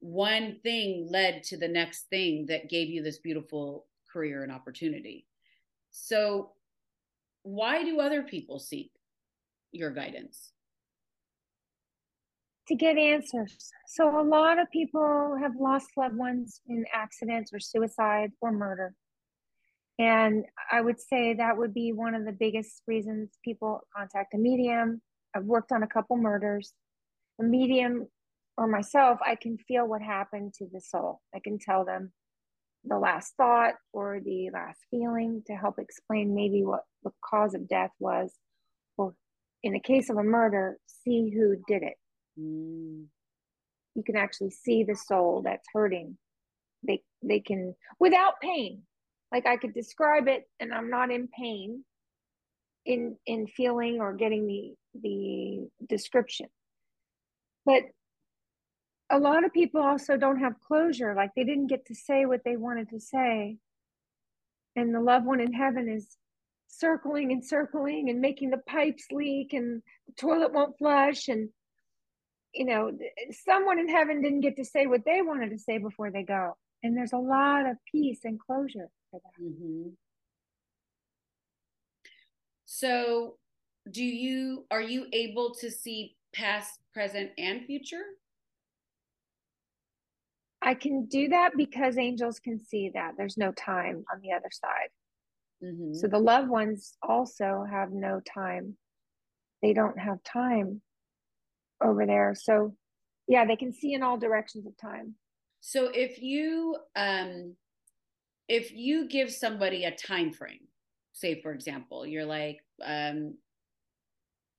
[0.00, 5.26] one thing led to the next thing that gave you this beautiful career and opportunity
[5.90, 6.52] so
[7.42, 8.92] why do other people seek
[9.72, 10.53] your guidance
[12.68, 13.70] to get answers.
[13.86, 18.94] So a lot of people have lost loved ones in accidents or suicide or murder.
[19.98, 24.38] And I would say that would be one of the biggest reasons people contact a
[24.38, 25.00] medium.
[25.36, 26.72] I've worked on a couple murders.
[27.40, 28.08] A medium
[28.56, 31.20] or myself, I can feel what happened to the soul.
[31.34, 32.12] I can tell them
[32.84, 37.68] the last thought or the last feeling to help explain maybe what the cause of
[37.68, 38.32] death was.
[38.96, 39.14] Or
[39.62, 41.94] in the case of a murder, see who did it
[42.38, 43.04] mm,
[43.94, 46.16] you can actually see the soul that's hurting.
[46.86, 48.82] They they can without pain.
[49.32, 51.82] Like i could describe it and i'm not in pain
[52.86, 56.46] in in feeling or getting the the description.
[57.66, 57.84] But
[59.10, 61.14] a lot of people also don't have closure.
[61.14, 63.56] Like they didn't get to say what they wanted to say.
[64.76, 66.16] And the loved one in heaven is
[66.66, 71.48] circling and circling and making the pipes leak and the toilet won't flush and
[72.54, 72.90] you know
[73.44, 76.56] someone in heaven didn't get to say what they wanted to say before they go
[76.82, 79.88] and there's a lot of peace and closure for that hmm
[82.64, 83.36] So,
[83.90, 88.02] do you are you able to see past, present, and future?
[90.60, 93.12] I can do that because angels can see that.
[93.16, 94.88] There's no time on the other side.
[95.62, 95.94] Mm-hmm.
[95.94, 98.76] So the loved ones also have no time.
[99.62, 100.80] They don't have time
[101.82, 102.34] over there.
[102.34, 102.74] So
[103.26, 105.14] yeah, they can see in all directions of time.
[105.60, 107.54] So if you um
[108.48, 110.68] if you give somebody a time frame,
[111.12, 113.36] say for example, you're like um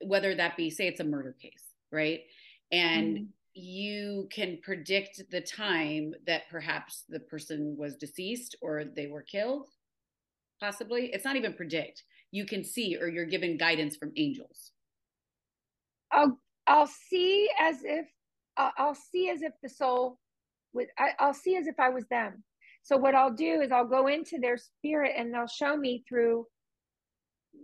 [0.04, 2.20] whether that be say it's a murder case, right?
[2.72, 3.26] And mm
[3.58, 9.66] you can predict the time that perhaps the person was deceased or they were killed
[10.60, 14.72] possibly it's not even predict you can see or you're given guidance from angels
[16.12, 18.06] i'll i'll see as if
[18.56, 20.18] i'll see as if the soul
[20.72, 22.42] would I, i'll see as if i was them.
[22.82, 26.46] So what i'll do is i'll go into their spirit and they'll show me through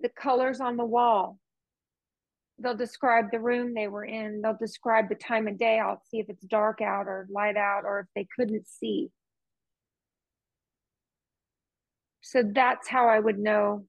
[0.02, 1.38] the colors on the wall.
[2.58, 4.40] They'll describe the room they were in.
[4.40, 5.78] They'll describe the time of day.
[5.78, 9.10] I'll see if it's dark out or light out or if they couldn't see.
[12.20, 13.84] So that's how i would know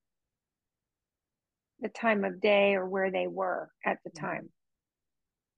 [1.80, 4.26] the time of day or where they were at the mm-hmm.
[4.26, 4.50] time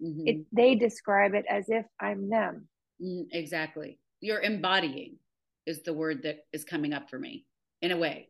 [0.02, 0.28] mm-hmm.
[0.28, 2.68] it, they describe it as if i'm them.
[3.02, 4.00] Mm, exactly.
[4.22, 5.18] You're embodying
[5.66, 7.46] is the word that is coming up for me
[7.82, 8.30] in a way.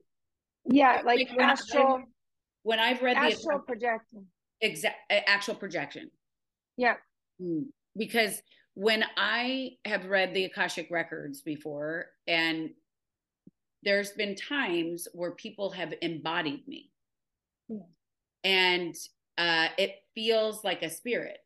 [0.65, 2.03] Yeah like, like astral
[2.63, 4.27] when I've read astral the projection
[4.61, 6.09] exact actual projection.
[6.77, 6.95] Yeah.
[7.41, 7.65] Mm.
[7.97, 8.41] because
[8.75, 12.69] when i have read the akashic records before and
[13.83, 16.91] there's been times where people have embodied me.
[17.67, 17.77] Yeah.
[18.43, 18.95] and
[19.37, 21.37] uh, it feels like a spirit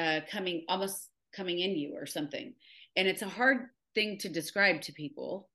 [0.00, 2.54] uh, coming almost coming in you or something.
[2.96, 5.48] And it's a hard thing to describe to people.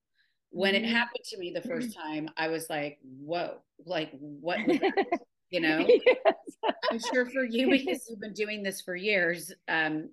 [0.52, 0.86] When mm-hmm.
[0.86, 4.60] it happened to me the first time i was like whoa like what
[5.50, 5.86] you know?
[6.06, 6.74] Yes.
[6.90, 10.10] i'm sure for you because you've been doing this for years um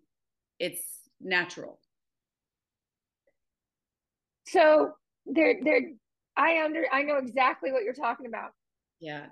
[0.59, 0.83] it's
[1.21, 1.79] natural.
[4.49, 4.93] So
[5.27, 5.83] there there
[6.37, 8.51] i under i know exactly what you're talking about.
[9.01, 9.27] Yeah.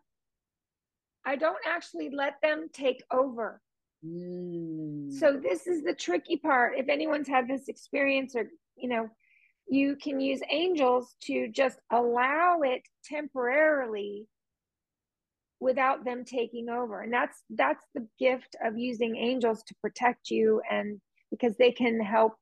[1.25, 3.61] I don't actually let them take over
[4.05, 5.13] mm.
[5.13, 9.09] so this is the tricky part if anyone's had this experience or you know
[9.69, 14.27] you can use angels to just allow it temporarily
[15.61, 20.61] without them taking over and that's that's the gift of using angels to protect you
[20.71, 22.35] and because they can help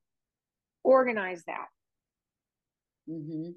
[0.85, 1.67] organize that
[3.11, 3.51] mm-hmm.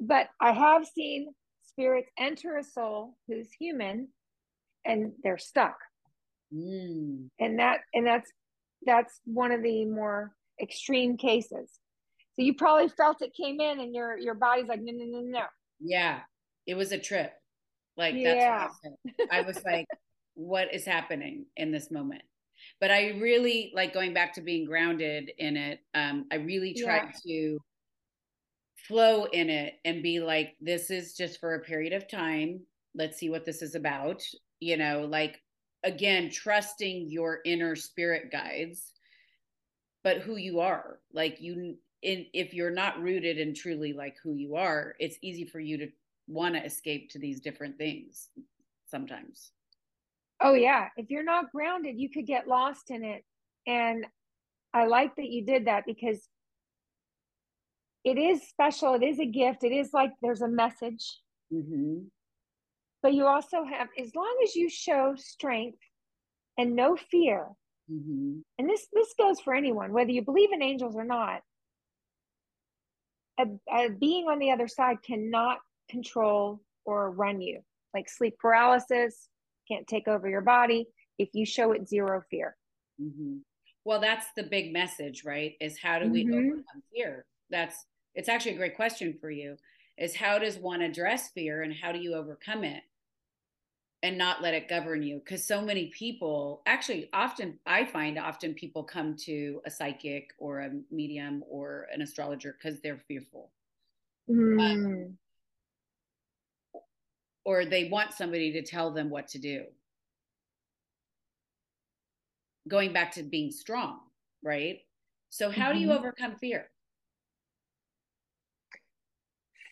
[0.00, 1.28] but i have seen
[1.62, 4.08] spirits enter a soul who's human
[4.86, 5.76] and they're stuck
[6.54, 7.28] mm.
[7.38, 8.30] and that and that's
[8.84, 10.32] that's one of the more
[10.62, 11.70] extreme cases
[12.34, 15.20] so you probably felt it came in and your your body's like no no no
[15.20, 15.44] no
[15.80, 16.20] yeah
[16.66, 17.32] it was a trip
[17.96, 18.68] like yeah.
[18.82, 19.86] that's I, I was like,
[20.34, 22.22] what is happening in this moment?
[22.80, 25.80] But I really like going back to being grounded in it.
[25.94, 27.32] Um, I really tried yeah.
[27.32, 27.58] to
[28.88, 32.60] flow in it and be like, this is just for a period of time.
[32.94, 34.22] Let's see what this is about.
[34.60, 35.38] You know, like
[35.84, 38.92] again, trusting your inner spirit guides,
[40.04, 40.98] but who you are.
[41.12, 45.44] Like you in if you're not rooted in truly like who you are, it's easy
[45.44, 45.88] for you to
[46.28, 48.28] want to escape to these different things
[48.86, 49.52] sometimes.
[50.40, 50.88] Oh, yeah.
[50.96, 53.24] If you're not grounded, you could get lost in it.
[53.66, 54.06] And
[54.74, 56.28] I like that you did that because
[58.04, 58.94] it is special.
[58.94, 59.64] It is a gift.
[59.64, 61.20] It is like there's a message.
[61.52, 62.00] Mm-hmm.
[63.02, 65.78] But you also have, as long as you show strength
[66.58, 67.46] and no fear,
[67.90, 68.38] mm-hmm.
[68.58, 71.40] and this this goes for anyone, whether you believe in angels or not.
[73.38, 75.58] A, a being on the other side cannot
[75.90, 77.60] control or run you.
[77.92, 79.28] Like sleep paralysis
[79.68, 80.86] can't take over your body
[81.18, 82.56] if you show it zero fear.
[83.00, 83.38] Mm-hmm.
[83.84, 85.52] Well, that's the big message, right?
[85.60, 86.34] Is how do we mm-hmm.
[86.34, 87.24] overcome fear?
[87.50, 89.56] That's it's actually a great question for you.
[89.98, 92.82] Is how does one address fear and how do you overcome it?
[94.06, 98.54] And not let it govern you because so many people actually often i find often
[98.54, 103.50] people come to a psychic or a medium or an astrologer because they're fearful
[104.30, 104.60] mm.
[104.60, 105.16] um,
[107.46, 109.66] or they want somebody to tell them what to do.
[112.68, 114.00] Going back to being strong,
[114.42, 114.80] right?
[115.30, 115.74] So, how mm-hmm.
[115.74, 115.98] do you mm-hmm.
[115.98, 116.68] overcome fear?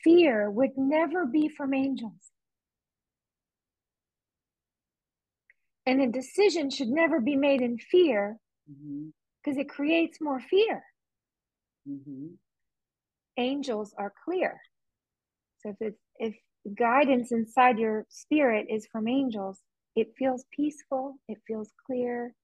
[0.05, 2.13] Fear would never be from angels.
[5.87, 9.61] And a decision should never be made in fear because mm-hmm.
[9.61, 10.83] it creates more fear.
[11.89, 12.27] Mm-hmm.
[13.37, 14.61] Angels are clear.
[15.61, 16.35] So if it's if
[16.79, 19.61] guidance inside your spirit is from angels,
[19.97, 22.35] it feels peaceful it feels clear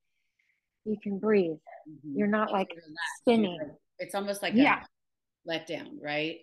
[0.85, 1.53] you can breathe
[1.89, 2.19] mm-hmm.
[2.19, 2.71] you're not like
[3.19, 3.59] spinning
[3.99, 4.83] it's almost like yeah.
[4.83, 6.39] a letdown right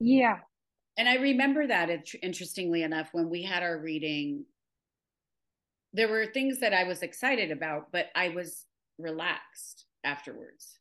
[0.00, 0.38] yeah
[0.96, 4.44] and i remember that It's interestingly enough when we had our reading
[5.96, 8.66] there were things that i was excited about but i was
[8.98, 10.78] relaxed afterwards.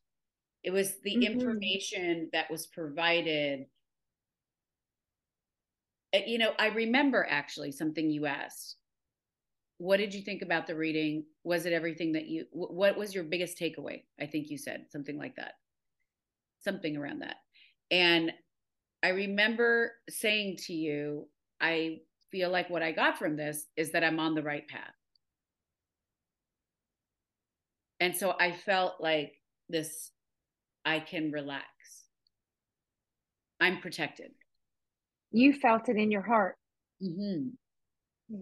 [0.64, 1.24] It was the mm-hmm.
[1.24, 3.66] information that was provided.
[6.16, 8.78] Uh, you know i remember actually something you asked.
[9.78, 11.26] What did you think about the reading?
[11.44, 14.04] Was it everything that you what was your biggest takeaway?
[14.20, 15.54] I think you said something like that.
[16.64, 17.38] Something around that.
[17.92, 18.32] And
[19.04, 21.28] i remember saying to you
[21.62, 22.00] i
[22.32, 24.96] feel like what i got from this is that i'm on the right path
[28.00, 29.34] and so i felt like
[29.70, 30.12] this
[30.86, 31.66] i can relax
[33.60, 34.32] i'm protected
[35.32, 36.56] you felt it in your heart
[37.02, 37.48] mm-hmm.
[38.30, 38.42] yeah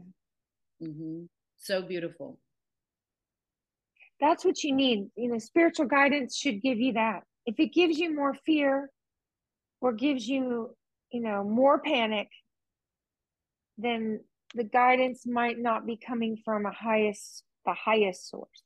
[0.84, 1.24] Mm-hmm.
[1.58, 2.40] So beautiful.
[4.20, 5.08] That's what you need.
[5.16, 7.24] You know, spiritual guidance should give you that.
[7.46, 8.90] If it gives you more fear
[9.82, 10.76] or gives you,
[11.12, 12.30] you know, more panic,
[13.78, 14.22] then
[14.56, 18.64] the guidance might not be coming from a highest the highest source.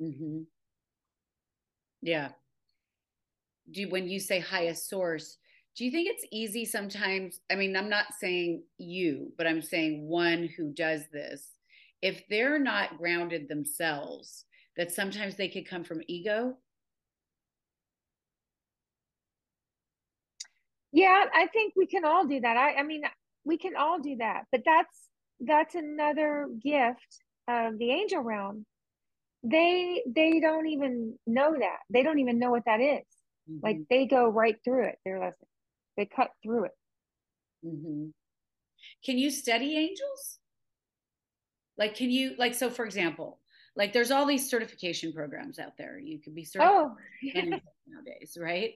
[0.00, 0.42] Mm-hmm.
[2.02, 2.28] Yeah.
[3.70, 5.38] Do when you say highest source,
[5.76, 10.08] do you think it's easy sometimes i mean i'm not saying you but i'm saying
[10.08, 11.50] one who does this
[12.02, 14.44] if they're not grounded themselves
[14.76, 16.56] that sometimes they could come from ego
[20.92, 23.02] yeah i think we can all do that i i mean
[23.44, 25.08] we can all do that but that's
[25.40, 28.64] that's another gift of the angel realm
[29.48, 33.04] they they don't even know that they don't even know what that is
[33.50, 33.58] mm-hmm.
[33.62, 35.34] like they go right through it they're like
[35.96, 36.72] they cut through it.
[37.64, 38.06] Mm-hmm.
[39.04, 40.38] Can you study angels?
[41.78, 43.38] Like, can you, like, so for example,
[43.74, 45.98] like there's all these certification programs out there.
[45.98, 47.42] You could be certified oh, yeah.
[47.86, 48.74] nowadays, right?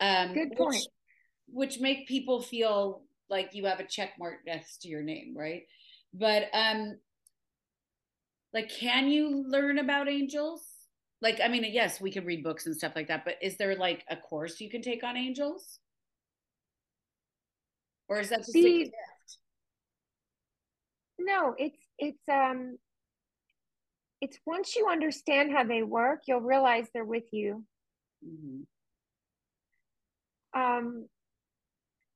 [0.00, 0.74] Um, Good point.
[0.74, 5.34] Which, which make people feel like you have a check mark next to your name,
[5.36, 5.62] right?
[6.12, 6.98] But um,
[8.52, 10.62] like, can you learn about angels?
[11.22, 13.76] Like, I mean, yes, we could read books and stuff like that, but is there
[13.76, 15.78] like a course you can take on angels?
[18.10, 18.94] or is that just the, a gift?
[21.18, 22.76] No, it's it's um
[24.20, 27.64] it's once you understand how they work, you'll realize they're with you.
[28.26, 28.62] Mm-hmm.
[30.60, 31.06] Um,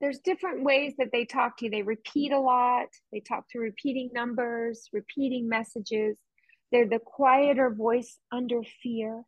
[0.04, 1.70] there's different ways that they talk to you.
[1.70, 2.88] They repeat a lot.
[3.10, 6.18] They talk through repeating numbers, repeating messages.
[6.70, 9.22] They're the quieter voice under fear.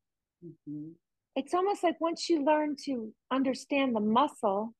[0.44, 0.88] Mm-hmm.
[1.34, 4.74] It's almost like once you learn to understand the muscle,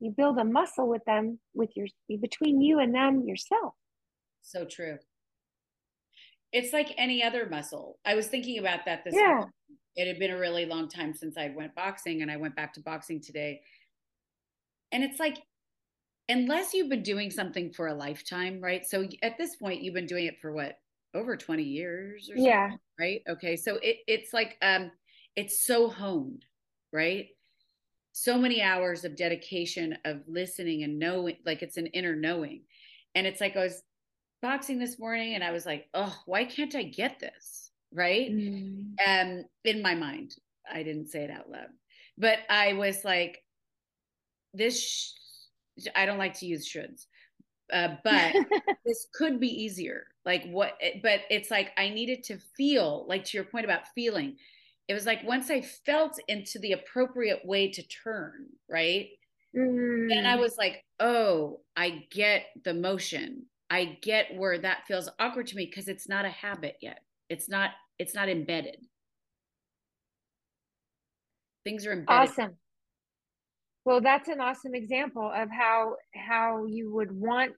[0.00, 1.86] you build a muscle with them with your
[2.20, 3.74] between you and them yourself
[4.42, 4.96] so true
[6.52, 9.42] it's like any other muscle i was thinking about that this yeah.
[9.96, 12.72] it had been a really long time since i went boxing and i went back
[12.72, 13.60] to boxing today
[14.92, 15.38] and it's like
[16.28, 18.86] unless you've been doing something for a lifetime right?
[18.86, 20.78] So at this point you've been doing it for what
[21.14, 22.70] over 20 years or yeah.
[22.98, 23.22] right?
[23.28, 24.90] Okay so it, it's like um
[25.36, 26.44] it's so honed
[26.92, 27.26] right?
[28.12, 32.62] So many hours of dedication of listening and knowing like it's an inner knowing.
[33.14, 33.82] And it's like i was
[34.40, 37.70] boxing this morning and i was like oh why can't i get this?
[37.92, 38.30] Right?
[38.30, 38.94] Mm.
[39.06, 40.34] um in my mind
[40.70, 41.68] i didn't say it out loud.
[42.18, 43.42] But i was like
[44.54, 47.06] this sh- i don't like to use shoulds
[47.72, 48.34] uh, but
[48.86, 53.36] this could be easier like what but it's like i needed to feel like to
[53.36, 54.36] your point about feeling
[54.88, 59.10] it was like once I felt into the appropriate way to turn, right?
[59.54, 60.08] Mm.
[60.08, 63.44] Then I was like, oh, I get the motion.
[63.70, 67.00] I get where that feels awkward to me because it's not a habit yet.
[67.28, 68.78] It's not, it's not embedded.
[71.64, 72.30] Things are embedded.
[72.30, 72.56] Awesome.
[73.88, 77.52] Well, that's an awesome example of how how you would want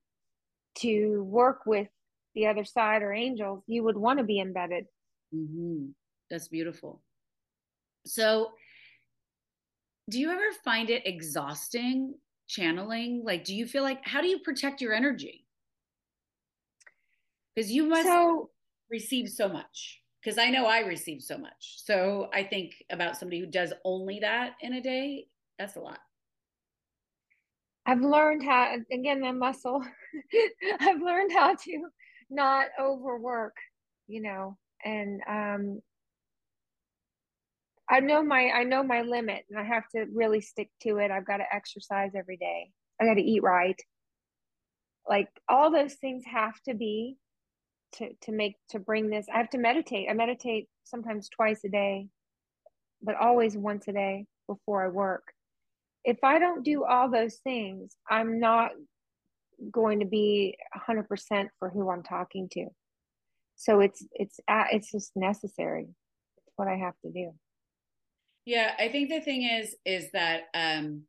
[0.77, 1.89] to work with
[2.37, 3.65] the other side or angels.
[3.67, 4.85] You would want to be embedded.
[5.35, 5.87] Mm-hmm.
[6.31, 7.03] That's beautiful.
[8.07, 8.53] So,
[10.09, 12.15] do you ever find it exhausting
[12.47, 13.25] channeling?
[13.25, 15.45] Like, do you feel like, how do you protect your energy?
[17.57, 18.51] Because you must so,
[18.89, 20.01] receive so much.
[20.23, 21.83] Because I know I receive so much.
[21.85, 25.27] So, I think about somebody who does only that in a day,
[25.59, 25.99] that's a lot.
[27.91, 29.85] I've learned how, again, the muscle,
[30.81, 31.89] I've learned how to
[32.31, 33.57] not overwork,
[34.07, 35.81] you know, and um,
[37.89, 41.11] I know my I know my limit and I have to really stick to it.
[41.11, 42.71] I've got to exercise every day.
[43.01, 43.81] I got to eat right.
[45.09, 47.17] Like all those things have to be
[47.95, 51.69] to to make to bring this i have to meditate i meditate sometimes twice a
[51.69, 52.07] day
[53.03, 55.33] but always once a day before i work
[56.05, 58.71] if i don't do all those things i'm not
[59.71, 60.57] going to be
[60.89, 62.67] 100% for who i'm talking to.
[63.57, 65.87] So it's it's it's just necessary.
[66.47, 67.33] It's what i have to do.
[68.47, 71.03] Yeah i think the thing is is that um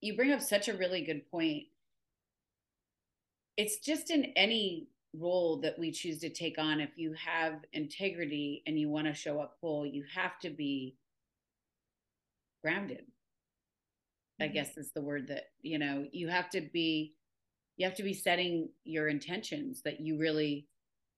[0.00, 1.64] you bring up such a really good point.
[3.56, 8.62] It's just in any role that we choose to take on if you have integrity
[8.66, 10.96] and you want to show up whole you have to be
[12.62, 13.04] grounded.
[14.40, 17.14] I guess is the word that you know you have to be
[17.76, 20.66] you have to be setting your intentions that you really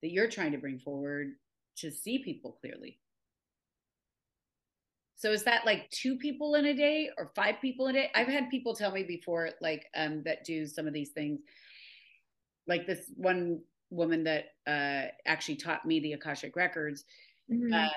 [0.01, 1.33] that you're trying to bring forward
[1.77, 2.99] to see people clearly.
[5.15, 8.11] So is that like two people in a day or five people in a day?
[8.15, 11.41] I've had people tell me before like um that do some of these things.
[12.67, 17.05] Like this one woman that uh, actually taught me the Akashic records,
[17.51, 17.73] mm-hmm.
[17.73, 17.89] uh,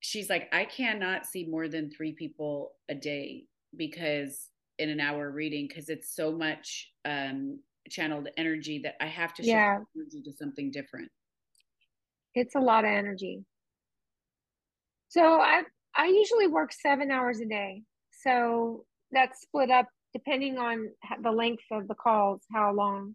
[0.00, 3.44] she's like, I cannot see more than three people a day
[3.76, 4.47] because
[4.78, 9.42] in an hour reading, because it's so much um, channeled energy that I have to
[9.42, 9.78] shift yeah.
[9.96, 11.10] energy to something different.
[12.34, 13.44] It's a lot of energy.
[15.08, 15.62] So I
[15.96, 17.82] I usually work seven hours a day.
[18.22, 20.88] So that's split up depending on
[21.22, 23.14] the length of the calls, how long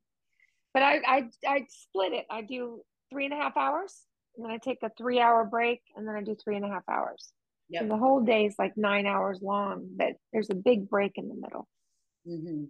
[0.73, 2.25] but I, I I split it.
[2.29, 4.01] I do three and a half hours,
[4.35, 6.67] and then I take a three hour break, and then I do three and a
[6.67, 7.31] half hours.
[7.73, 7.81] Yep.
[7.81, 11.27] So the whole day is like nine hours long, but there's a big break in
[11.27, 11.67] the middle.
[12.27, 12.65] Mm-hmm.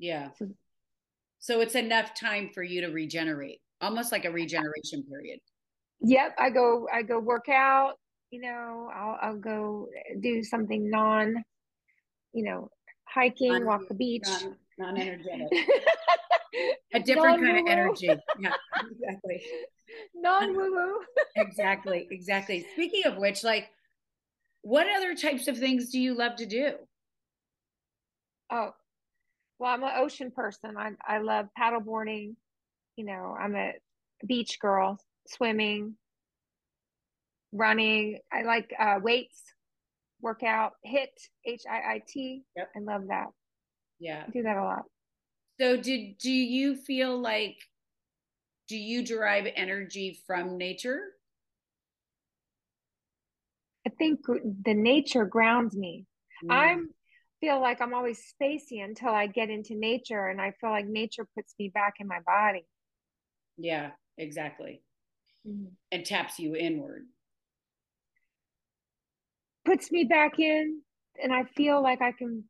[0.00, 0.30] Yeah.
[0.36, 0.48] So,
[1.38, 5.38] so it's enough time for you to regenerate, almost like a regeneration period.
[6.00, 7.94] Yep, I go I go work out.
[8.32, 9.88] You know, I'll I'll go
[10.20, 11.36] do something non,
[12.32, 12.68] you know,
[13.04, 14.28] hiking, non, walk the beach.
[14.76, 15.46] Non energetic.
[16.94, 18.10] a different kind of energy.
[18.40, 18.52] Yeah,
[18.90, 19.40] exactly.
[20.14, 21.00] Non woo woo.
[21.36, 22.66] exactly, exactly.
[22.74, 23.70] Speaking of which, like,
[24.68, 26.72] what other types of things do you love to do?
[28.52, 28.72] Oh,
[29.58, 30.76] well, I'm an ocean person.
[30.76, 32.34] I I love paddleboarding.
[32.96, 33.72] You know, I'm a
[34.26, 35.94] beach girl, swimming,
[37.50, 38.18] running.
[38.30, 39.42] I like uh, weights,
[40.20, 41.12] workout, HIT,
[41.46, 42.42] H I I T.
[42.54, 42.68] Yep.
[42.76, 43.28] I love that.
[43.98, 44.82] Yeah, I do that a lot.
[45.58, 47.56] So did do you feel like
[48.68, 51.00] do you derive energy from nature?
[53.88, 56.04] I think the nature grounds me.
[56.44, 56.54] Mm.
[56.54, 56.88] I'm
[57.40, 61.26] feel like I'm always spacey until I get into nature and I feel like nature
[61.36, 62.66] puts me back in my body.
[63.56, 64.82] Yeah, exactly.
[65.46, 65.68] Mm.
[65.92, 67.06] And taps you inward.
[69.64, 70.82] Puts me back in
[71.22, 72.44] and I feel like I can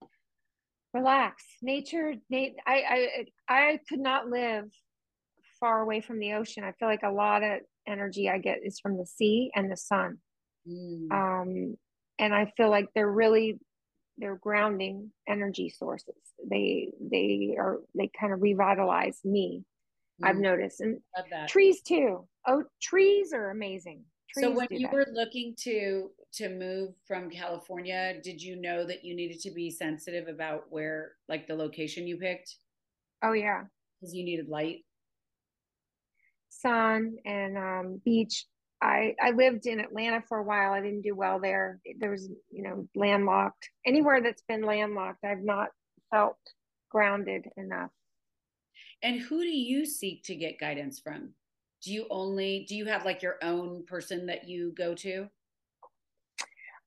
[0.94, 4.64] relax nature I, I i could not live
[5.60, 8.80] far away from the ocean i feel like a lot of energy i get is
[8.80, 10.16] from the sea and the sun
[10.68, 11.10] mm.
[11.10, 11.76] um
[12.18, 13.58] and i feel like they're really
[14.18, 16.14] they're grounding energy sources
[16.50, 19.64] they they are they kind of revitalize me
[20.20, 20.28] mm.
[20.28, 20.98] i've noticed and
[21.48, 24.02] trees too oh trees are amazing
[24.32, 24.92] trees so when you that.
[24.92, 29.70] were looking to to move from California, did you know that you needed to be
[29.70, 32.56] sensitive about where, like the location you picked?
[33.22, 33.64] Oh, yeah.
[34.00, 34.84] Because you needed light,
[36.50, 38.46] sun, and um, beach.
[38.80, 40.72] I, I lived in Atlanta for a while.
[40.72, 41.80] I didn't do well there.
[41.98, 43.68] There was, you know, landlocked.
[43.84, 45.68] Anywhere that's been landlocked, I've not
[46.10, 46.38] felt
[46.90, 47.90] grounded enough.
[49.02, 51.30] And who do you seek to get guidance from?
[51.82, 55.28] Do you only, do you have like your own person that you go to?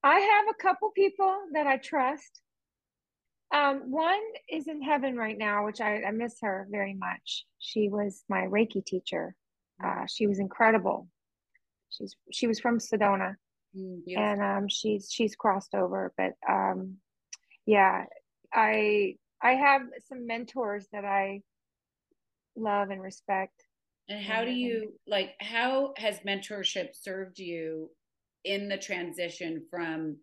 [0.03, 2.41] I have a couple people that I trust.
[3.53, 7.45] Um, one is in heaven right now, which I, I, miss her very much.
[7.59, 9.35] She was my Reiki teacher.
[9.83, 11.07] Uh, she was incredible.
[11.91, 13.35] She's she was from Sedona,
[13.77, 16.13] mm, and um, she's she's crossed over.
[16.17, 16.97] But um,
[17.65, 18.05] yeah,
[18.53, 21.41] I I have some mentors that I
[22.55, 23.63] love and respect.
[24.09, 25.31] And how do you like?
[25.39, 27.89] How has mentorship served you
[28.43, 30.17] in the transition from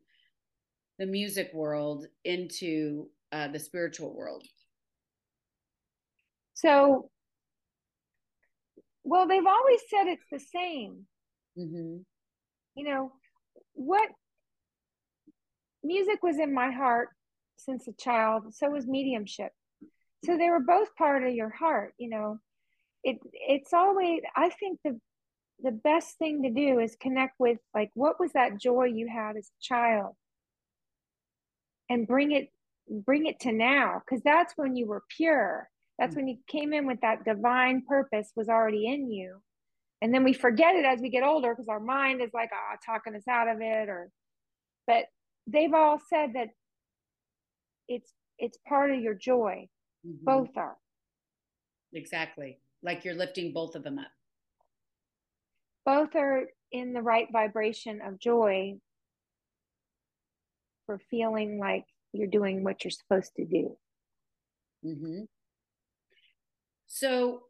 [0.99, 4.45] the music world into uh, the spiritual world?
[6.55, 7.11] So,
[9.05, 11.07] well, they've always said it's the same.
[11.59, 11.99] Mm-hmm.
[12.77, 13.13] You know,
[13.75, 14.09] what
[15.83, 17.09] music was in my heart
[17.57, 19.53] since a child, so was mediumship.
[20.25, 22.39] So they were both part of your heart, you know.
[23.05, 25.01] It it's always I think the
[25.63, 29.37] the best thing to do is connect with like what was that joy you had
[29.37, 30.15] as a child
[31.89, 32.49] and bring it
[32.89, 36.87] bring it to now because that's when you were pure that's when you came in
[36.87, 39.41] with that divine purpose was already in you
[40.01, 42.75] and then we forget it as we get older because our mind is like ah
[42.75, 44.11] oh, talking us out of it or
[44.87, 45.05] but
[45.47, 46.49] they've all said that
[47.89, 49.69] it's it's part of your joy.
[50.07, 50.25] Mm-hmm.
[50.25, 50.77] both are.
[51.93, 52.59] Exactly.
[52.83, 54.11] Like you're lifting both of them up.
[55.85, 58.75] Both are in the right vibration of joy
[60.87, 63.77] for feeling like you're doing what you're supposed to do.
[64.87, 65.23] Mm-hmm.
[66.87, 67.43] so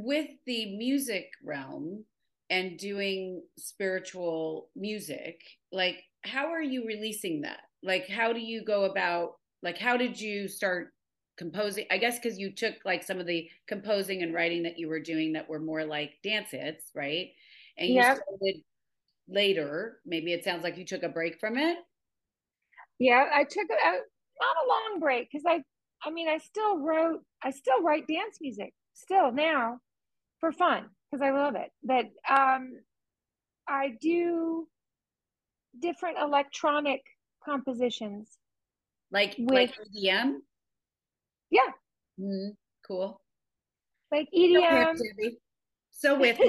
[0.00, 2.04] with the music realm
[2.50, 5.40] and doing spiritual music
[5.72, 7.60] like how are you releasing that?
[7.82, 9.32] Like how do you go about
[9.62, 10.92] like how did you start
[11.36, 11.86] composing?
[11.90, 15.00] I guess because you took like some of the composing and writing that you were
[15.00, 17.28] doing that were more like dance hits right?
[17.76, 18.16] And you yep.
[18.16, 18.62] started
[19.28, 19.98] later.
[20.04, 21.78] Maybe it sounds like you took a break from it.
[22.98, 25.62] Yeah i took a not a long break because i
[26.04, 29.78] i mean i still wrote i still write dance music still now
[30.40, 31.70] for fun because I love it.
[31.82, 32.80] But um,
[33.68, 34.66] I do
[35.78, 37.02] different electronic
[37.44, 38.38] compositions,
[39.10, 40.36] like with, like EDM.
[41.50, 41.70] Yeah.
[42.20, 42.50] Mm,
[42.86, 43.20] cool.
[44.10, 44.96] Like EDM.
[44.96, 45.34] So with,
[45.90, 46.38] so with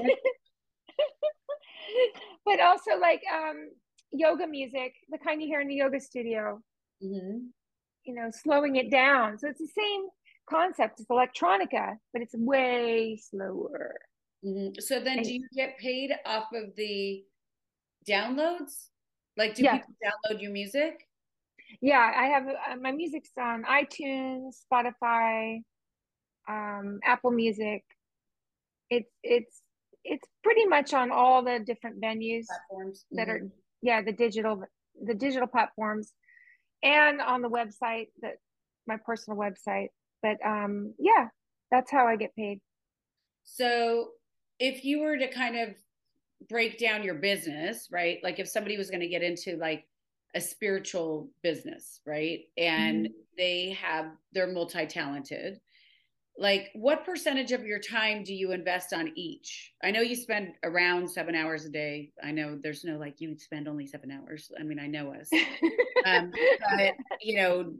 [2.45, 3.69] but also like um,
[4.11, 6.61] yoga music, the kind you hear in the yoga studio.
[7.03, 7.37] Mm-hmm.
[8.05, 9.37] You know, slowing it down.
[9.37, 10.07] So it's the same
[10.49, 10.99] concept.
[10.99, 13.95] It's electronica, but it's way slower.
[14.45, 14.79] Mm-hmm.
[14.79, 17.23] So then, and, do you get paid off of the
[18.07, 18.87] downloads?
[19.37, 19.77] Like, do yeah.
[19.77, 21.05] people download your music?
[21.81, 25.61] Yeah, I have uh, my music's on iTunes, Spotify,
[26.47, 27.83] um, Apple Music.
[28.89, 29.61] It's it's
[30.03, 33.45] it's pretty much on all the different venues platforms that mm-hmm.
[33.45, 34.63] are yeah the digital
[35.03, 36.11] the digital platforms
[36.81, 38.35] and on the website that
[38.87, 39.89] my personal website
[40.21, 41.27] but um yeah
[41.71, 42.59] that's how i get paid.
[43.43, 44.09] So
[44.59, 45.69] if you were to kind of
[46.47, 49.85] break down your business right like if somebody was going to get into like
[50.35, 53.13] a spiritual business right and mm-hmm.
[53.37, 55.59] they have they're multi-talented
[56.39, 59.73] like what percentage of your time do you invest on each?
[59.83, 62.13] I know you spend around seven hours a day.
[62.23, 64.49] I know there's no like you spend only seven hours.
[64.57, 65.29] I mean i know us.
[66.05, 66.31] Um,
[66.77, 67.73] but you know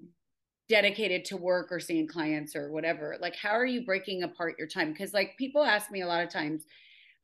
[0.70, 4.68] dedicated to work or seeing clients or whatever like how are you breaking apart your
[4.68, 4.92] time?
[4.94, 6.66] Because like people ask me a lot of times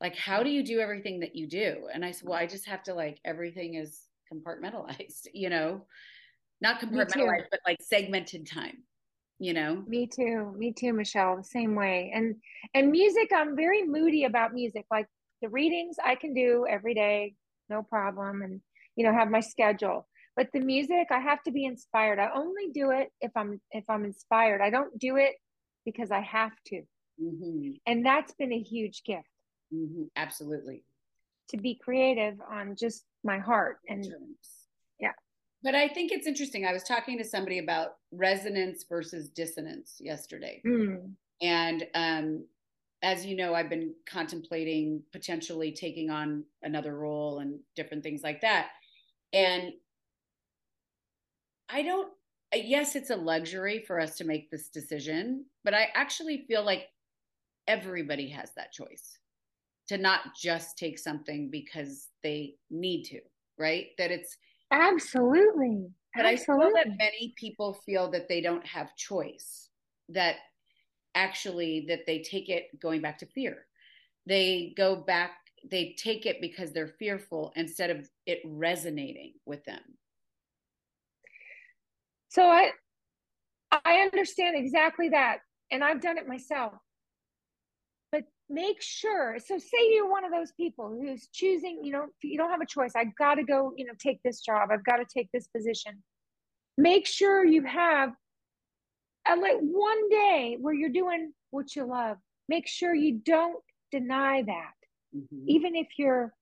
[0.00, 1.86] like how do you do everything that you do?
[1.94, 5.82] And i said well i just have to like everything is compartmentalized you know?
[6.60, 8.82] Not compartmentalized but like segmented time
[9.38, 9.84] you know?
[9.86, 10.54] Me too.
[10.56, 12.10] Me too michelle the same way.
[12.14, 12.34] And
[12.74, 14.86] and music i'm very moody about music.
[14.90, 15.06] Like
[15.40, 17.34] the readings i can do every day
[17.70, 18.42] no problem.
[18.42, 18.60] And
[18.96, 22.18] you know have my schedule but the music i have to be inspired.
[22.18, 24.60] I only do it if i'm if i'm inspired.
[24.60, 25.34] I don't do it
[25.84, 26.82] because i have to.
[27.20, 27.70] Mm-hmm.
[27.86, 29.26] and that's been a huge gift.
[29.74, 30.04] Mm-hmm.
[30.16, 30.84] absolutely.
[31.50, 34.06] To be creative on just my heart and
[35.00, 35.12] yeah.
[35.62, 36.66] But i think it's interesting.
[36.66, 40.60] I was talking to somebody about resonance versus dissonance yesterday.
[40.66, 41.12] Mm.
[41.40, 42.44] and um
[43.02, 48.42] as you know i've been contemplating potentially taking on another role and different things like
[48.42, 48.68] that.
[49.32, 49.72] And
[51.68, 52.12] I don't,
[52.54, 56.88] yes, it's a luxury for us to make this decision, but I actually feel like
[57.66, 59.18] everybody has that choice
[59.88, 63.20] to not just take something because they need to,
[63.58, 63.88] right?
[63.98, 64.36] That it's
[64.70, 65.88] absolutely.
[66.14, 66.64] But absolutely.
[66.64, 69.68] I feel that many people feel that they don't have choice,
[70.08, 70.36] that
[71.14, 73.66] actually that they take it going back to fear.
[74.26, 75.32] They go back,
[75.68, 79.80] they take it because they're fearful instead of it resonating with them
[82.36, 82.70] so I
[83.72, 85.38] I understand exactly that.
[85.72, 86.74] And I've done it myself.
[88.12, 89.38] But make sure.
[89.44, 92.66] So say you're one of those people who's choosing, you know, you don't have a
[92.66, 92.92] choice.
[92.94, 94.68] I gotta go, you know, take this job.
[94.70, 96.02] I've got to take this position.
[96.76, 98.10] Make sure you have
[99.26, 102.18] a, like one day where you're doing what you love.
[102.50, 104.76] Make sure you don't deny that.
[105.16, 105.44] Mm-hmm.
[105.48, 106.32] Even if you're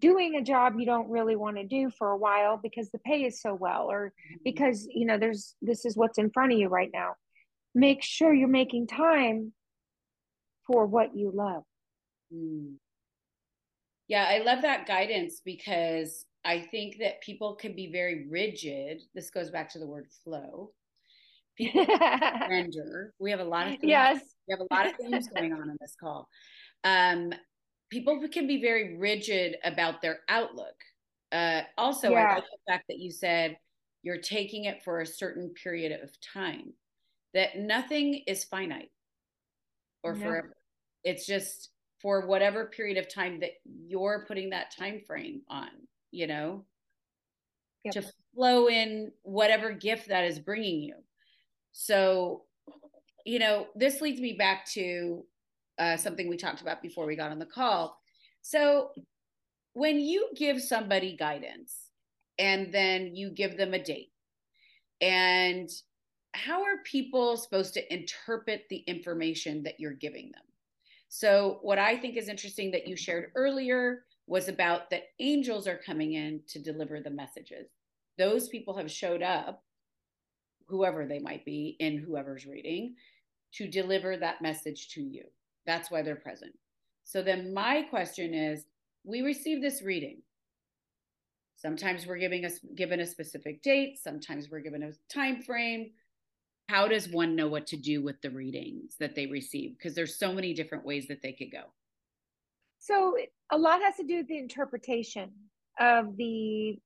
[0.00, 3.24] doing a job you don't really want to do for a while because the pay
[3.24, 4.36] is so well or mm-hmm.
[4.44, 7.14] because you know there's this is what's in front of you right now.
[7.74, 9.52] Make sure you're making time
[10.66, 11.62] for what you love.
[12.32, 12.74] Mm.
[14.06, 19.02] yeah i love that guidance because i think that people can be very rigid.
[19.16, 20.70] This goes back to the word flow.
[21.58, 21.84] People
[22.46, 23.12] surrender.
[23.18, 24.20] We have a lot of things, yes.
[24.46, 26.28] we have a lot of things going on in this call.
[26.84, 27.32] Um
[27.90, 30.74] people can be very rigid about their outlook.
[31.32, 32.18] Uh, also, yeah.
[32.18, 33.56] I like the fact that you said
[34.02, 36.72] you're taking it for a certain period of time,
[37.34, 38.90] that nothing is finite
[40.02, 40.20] or no.
[40.24, 40.56] forever.
[41.04, 41.70] It's just
[42.00, 45.68] for whatever period of time that you're putting that time frame on
[46.10, 46.64] you know
[47.84, 47.94] yep.
[47.94, 50.96] to flow in whatever gift that is bringing you
[51.72, 52.42] so
[53.24, 55.24] you know this leads me back to
[55.80, 57.98] uh, something we talked about before we got on the call
[58.42, 58.90] so
[59.72, 61.90] when you give somebody guidance
[62.38, 64.12] and then you give them a date
[65.00, 65.68] and
[66.32, 70.42] how are people supposed to interpret the information that you're giving them
[71.12, 75.80] so, what I think is interesting that you shared earlier was about that angels are
[75.84, 77.66] coming in to deliver the messages.
[78.16, 79.64] Those people have showed up,
[80.68, 82.94] whoever they might be, in whoever's reading,
[83.54, 85.24] to deliver that message to you.
[85.66, 86.52] That's why they're present.
[87.04, 88.64] So, then my question is
[89.04, 90.22] we receive this reading.
[91.56, 95.90] Sometimes we're giving us given a specific date, sometimes we're given a time frame,
[96.70, 99.76] how does one know what to do with the readings that they receive?
[99.76, 101.64] Because there's so many different ways that they could go.
[102.78, 103.16] So
[103.50, 105.30] a lot has to do with the interpretation
[105.78, 106.78] of the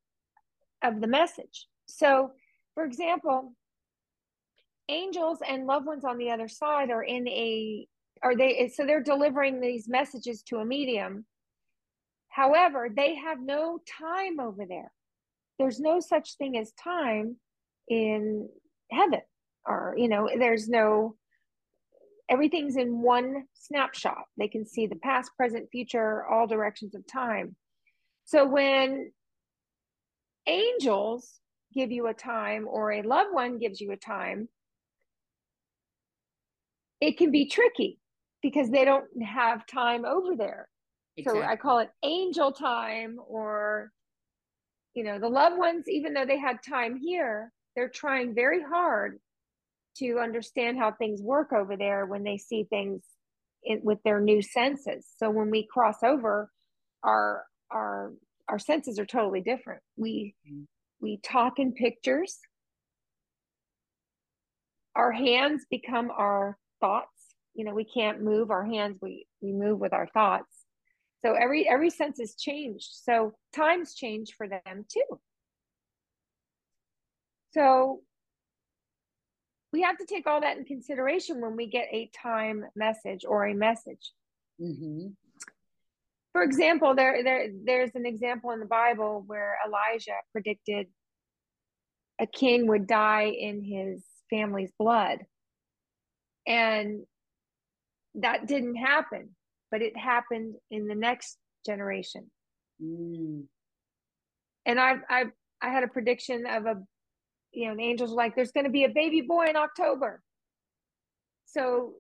[0.83, 1.69] of the message.
[1.87, 2.33] So
[2.75, 3.53] for example
[4.89, 7.87] angels and loved ones on the other side are in a
[8.25, 11.27] are they so they're delivering these messages to a medium.
[12.29, 14.91] However they have no time over there.
[15.59, 17.37] There's no such thing as time
[17.89, 18.49] in
[18.91, 19.21] heaven
[19.67, 21.17] or you know there's no
[22.29, 24.25] everything's in one snapshot.
[24.39, 27.55] They can see the past present future all directions of time.
[28.25, 29.13] So when
[30.47, 31.41] angels
[31.75, 34.49] give you a time or a loved one gives you a time
[37.01, 37.99] it can be tricky
[38.45, 40.69] because they don't have time over there
[41.17, 41.43] exactly.
[41.43, 43.91] so i call it angel time or
[44.95, 49.19] you know the loved ones even though they had time here they're trying very hard
[49.97, 53.03] to understand how things work over there when they see things
[53.65, 55.07] in, with their new senses.
[55.19, 56.51] So when we cross over,
[57.03, 58.13] our our
[58.49, 59.81] our senses are totally different.
[59.97, 60.63] We mm-hmm.
[61.01, 62.39] we talk in pictures.
[64.97, 67.09] Our hands become our thoughts.
[67.55, 68.99] You know, we can't move our hands.
[69.01, 70.53] We we move with our thoughts.
[71.25, 72.89] So every every sense is changed.
[72.91, 75.21] So times change for them too.
[77.53, 78.03] So
[79.73, 83.47] we have to take all that in consideration when we get a time message or
[83.47, 84.13] a message.
[84.61, 85.09] Mm-hmm.
[86.33, 90.89] For example, there, there there's an example in the Bible where Elijah predicted
[92.21, 95.21] a king would die in his family's blood.
[96.47, 97.05] And
[98.17, 99.31] that didn't happen,
[99.71, 102.31] but it happened in the next generation.
[102.83, 103.45] Mm.
[104.67, 105.31] And I've, I've,
[105.63, 106.83] I had a prediction of a
[107.55, 110.21] you know, the angels were like, there's going to be a baby boy in October.
[111.47, 111.95] So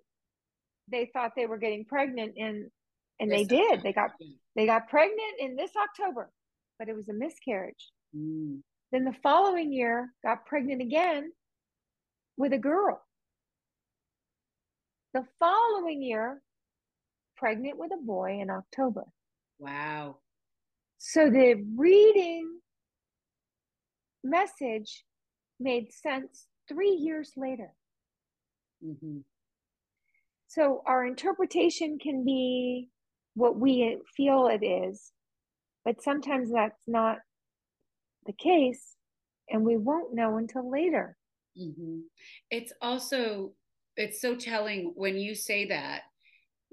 [0.90, 2.70] they thought they were getting pregnant and
[3.20, 3.82] and they did.
[3.82, 4.10] They got
[4.56, 6.30] they got pregnant in this October,
[6.78, 7.90] but it was a miscarriage.
[8.14, 8.60] Mm.
[8.90, 11.30] Then the following year got pregnant again
[12.36, 13.00] with a girl.
[15.14, 16.42] The following year,
[17.36, 19.04] pregnant with a boy in October.
[19.60, 20.16] Wow.
[20.98, 22.58] So the reading
[24.24, 25.04] message
[25.60, 27.70] made sense three years later.
[28.84, 29.18] Mm-hmm.
[30.48, 32.88] So our interpretation can be
[33.34, 35.12] what we feel it is,
[35.84, 37.18] but sometimes that's not
[38.26, 38.96] the case,
[39.48, 41.16] and we won't know until later.
[41.56, 42.00] Mm-hmm.
[42.50, 43.52] It's also
[43.96, 46.02] it's so telling when you say that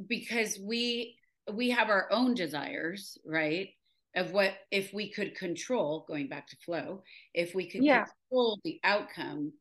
[0.07, 1.17] because we
[1.51, 3.69] we have our own desires, right?
[4.15, 7.01] of what if we could control going back to flow
[7.33, 8.05] if we could yeah.
[8.05, 9.51] control the outcome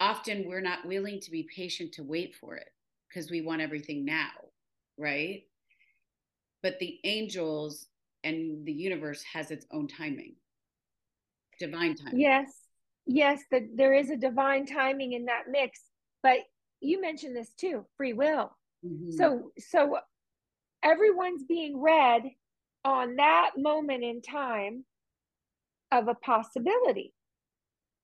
[0.00, 2.68] often we're not willing to be patient to wait for it
[3.08, 4.30] because we want everything now
[4.96, 5.42] right
[6.62, 7.86] but the angels
[8.24, 10.34] and the universe has its own timing
[11.58, 12.52] divine timing yes
[13.06, 15.80] yes that there is a divine timing in that mix
[16.22, 16.38] but
[16.80, 18.50] you mentioned this too free will
[18.84, 19.10] mm-hmm.
[19.10, 19.98] so so
[20.82, 22.22] everyone's being read
[22.84, 24.84] on that moment in time
[25.92, 27.12] of a possibility.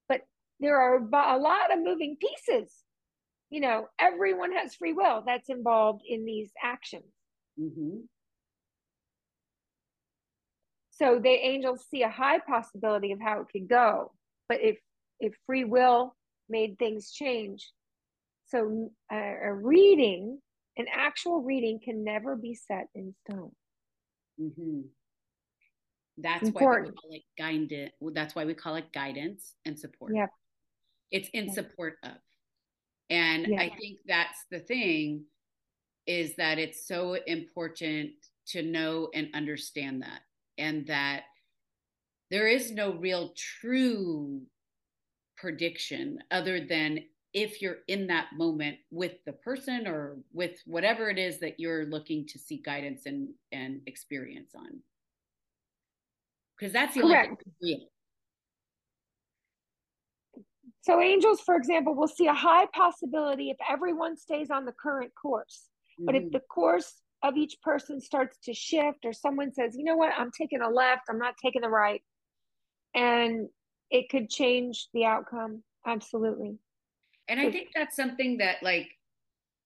[0.08, 0.22] But
[0.60, 2.72] there are a lot of moving pieces.
[3.50, 7.12] You know, everyone has free will that's involved in these actions.
[7.60, 8.00] Mm-hmm.
[10.90, 14.12] So the angels see a high possibility of how it could go.
[14.48, 14.78] But if
[15.20, 16.14] if free will
[16.48, 17.70] made things change,
[18.54, 20.38] so a, a reading,
[20.76, 23.50] an actual reading can never be set in stone.
[24.40, 24.80] Mm-hmm.
[26.18, 27.90] That's why we call it guidance.
[28.12, 30.12] That's why we call it guidance and support.
[30.14, 30.30] Yep.
[31.10, 31.54] It's in yep.
[31.54, 32.12] support of.
[33.10, 33.60] And yep.
[33.60, 35.24] I think that's the thing
[36.06, 38.10] is that it's so important
[38.48, 40.20] to know and understand that
[40.58, 41.22] and that
[42.30, 44.42] there is no real true
[45.36, 47.00] prediction other than
[47.34, 51.84] if you're in that moment with the person or with whatever it is that you're
[51.84, 54.80] looking to seek guidance and and experience on.
[56.56, 57.42] Because that's the Correct.
[57.62, 57.88] only
[60.82, 65.12] so angels for example will see a high possibility if everyone stays on the current
[65.20, 65.64] course.
[65.94, 66.06] Mm-hmm.
[66.06, 66.32] but if mm-hmm.
[66.32, 70.12] the course of each person starts to shift or someone says you know what?
[70.16, 71.02] I'm taking a left.
[71.10, 72.02] I'm not taking the right.
[72.94, 73.48] And
[73.90, 75.64] it could change the outcome.
[75.84, 76.58] Absolutely
[77.28, 78.90] and i think that's something that like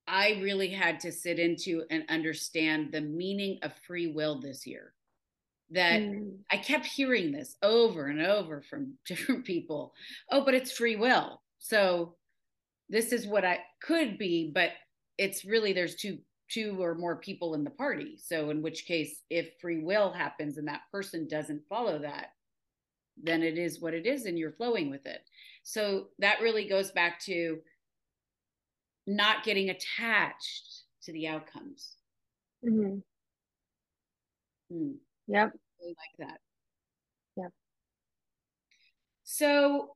[0.07, 4.95] i really had to sit into and understand the meaning of free will this year.
[5.71, 6.33] That mm.
[6.51, 9.93] i kept hearing this over and over from different people.
[10.31, 11.43] Oh but it's free will.
[11.59, 12.17] So
[12.89, 14.71] this is what i could be but
[15.19, 16.19] it's really there's two
[16.51, 18.17] two or more people in the party.
[18.19, 22.29] So in which case if free will happens and that person doesn't follow that
[23.23, 25.21] then it is what it is and you're flowing with it
[25.63, 27.59] so that really goes back to
[29.07, 31.97] not getting attached to the outcomes
[32.65, 32.99] mm-hmm.
[34.71, 34.93] hmm.
[35.27, 35.51] yep
[35.81, 36.39] I like that
[37.37, 37.53] yep
[39.25, 39.95] so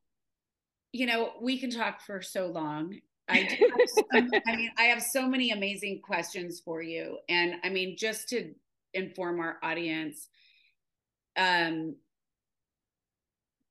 [0.91, 2.99] you know we can talk for so long
[3.29, 3.69] I do.
[4.11, 8.29] Some, I mean, I have so many amazing questions for you, and I mean, just
[8.29, 8.53] to
[8.93, 10.27] inform our audience,
[11.37, 11.95] um,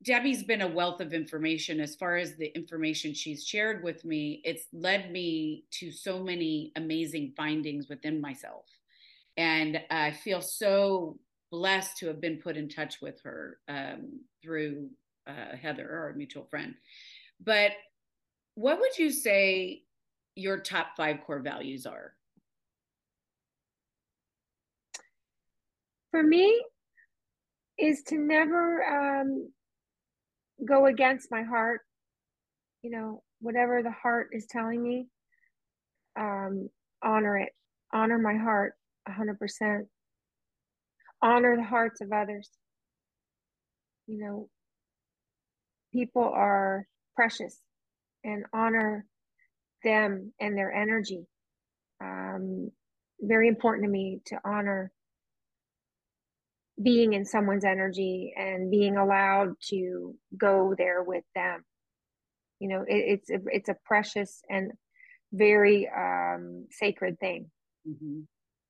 [0.02, 4.40] Debbie's been a wealth of information as far as the information she's shared with me.
[4.44, 8.66] It's led me to so many amazing findings within myself.
[9.36, 11.18] And I feel so
[11.50, 14.88] blessed to have been put in touch with her um, through
[15.26, 16.74] uh, Heather, our mutual friend.
[17.44, 17.72] But
[18.54, 19.82] what would you say
[20.34, 22.14] your top five core values are?
[26.10, 26.62] For me,
[27.78, 29.48] is to never um,
[30.66, 31.80] go against my heart
[32.82, 35.06] you know whatever the heart is telling me
[36.18, 36.68] um
[37.02, 37.50] honor it.
[37.92, 38.74] Honor my heart
[39.08, 39.86] 100%
[41.20, 42.48] honor the hearts of others.
[44.06, 44.48] You know
[45.92, 47.58] people are precious
[48.24, 49.06] and honor
[49.84, 51.26] them and their energy.
[52.00, 52.70] Um
[53.20, 54.90] very important to me to honor
[56.80, 61.64] being in someone's energy and being allowed to go there with them.
[62.60, 64.72] You know it, it's a, it's a precious and
[65.32, 67.50] very um, sacred thing.
[67.88, 68.20] Mm-hmm.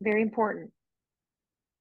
[0.01, 0.71] very important.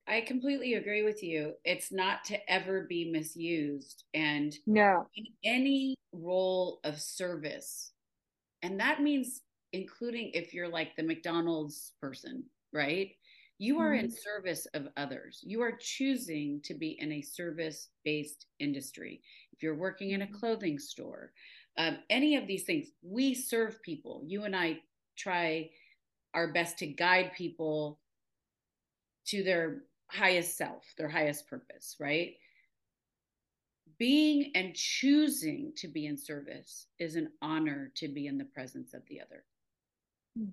[0.05, 1.53] I completely agree with you.
[1.63, 4.03] It's not to ever be misused.
[4.13, 5.07] And no.
[5.15, 7.91] in any role of service
[8.61, 9.41] and that means
[9.74, 12.43] including if you're like the mcdonald's person
[12.74, 13.11] right
[13.62, 14.05] you are mm-hmm.
[14.05, 15.39] in service of others.
[15.43, 19.22] You are choosing to be in a service based industry.
[19.53, 20.34] If you're working in a mm-hmm.
[20.34, 21.32] clothing store,
[21.78, 24.24] um, any of these things, we serve people.
[24.26, 24.80] You and I
[25.16, 25.70] try
[26.34, 27.99] our best to guide people
[29.28, 32.32] to their highest self, their highest purpose, right?
[33.99, 38.95] Being and choosing to be in service is an honor to be in the presence
[38.95, 39.43] of the other.
[40.36, 40.49] Mm-hmm.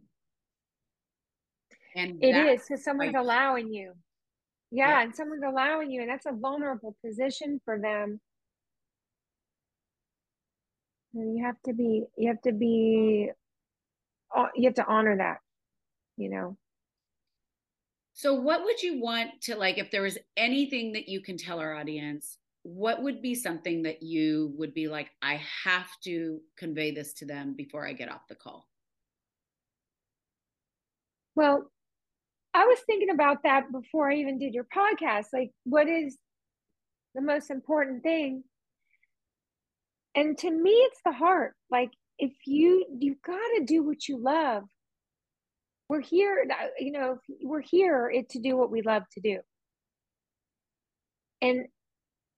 [1.95, 3.95] And it is because someone's like, allowing you.
[4.71, 8.21] Yeah, yeah, and someone's allowing you, and that's a vulnerable position for them.
[11.15, 13.31] And you have to be, you have to be,
[14.37, 15.39] uh, you have to honor that,
[16.17, 16.57] you know.
[18.13, 21.61] So, what would you want to like if there was anything that you can tell
[21.61, 22.39] our audience?
[22.65, 27.25] What would be something that you would be like, I have to convey this to
[27.25, 28.69] them before I get off the call?
[31.35, 31.71] Well,
[32.59, 35.27] I was thinking about that before I even did your podcast.
[35.33, 36.19] Like, what is
[37.15, 38.43] the most important thing?
[40.17, 41.55] And to me, it's the heart.
[41.71, 44.65] Like, if you you've got to do what you love.
[45.89, 46.47] We're here,
[46.81, 49.39] you know, we're here to do what we love to do.
[51.41, 51.67] And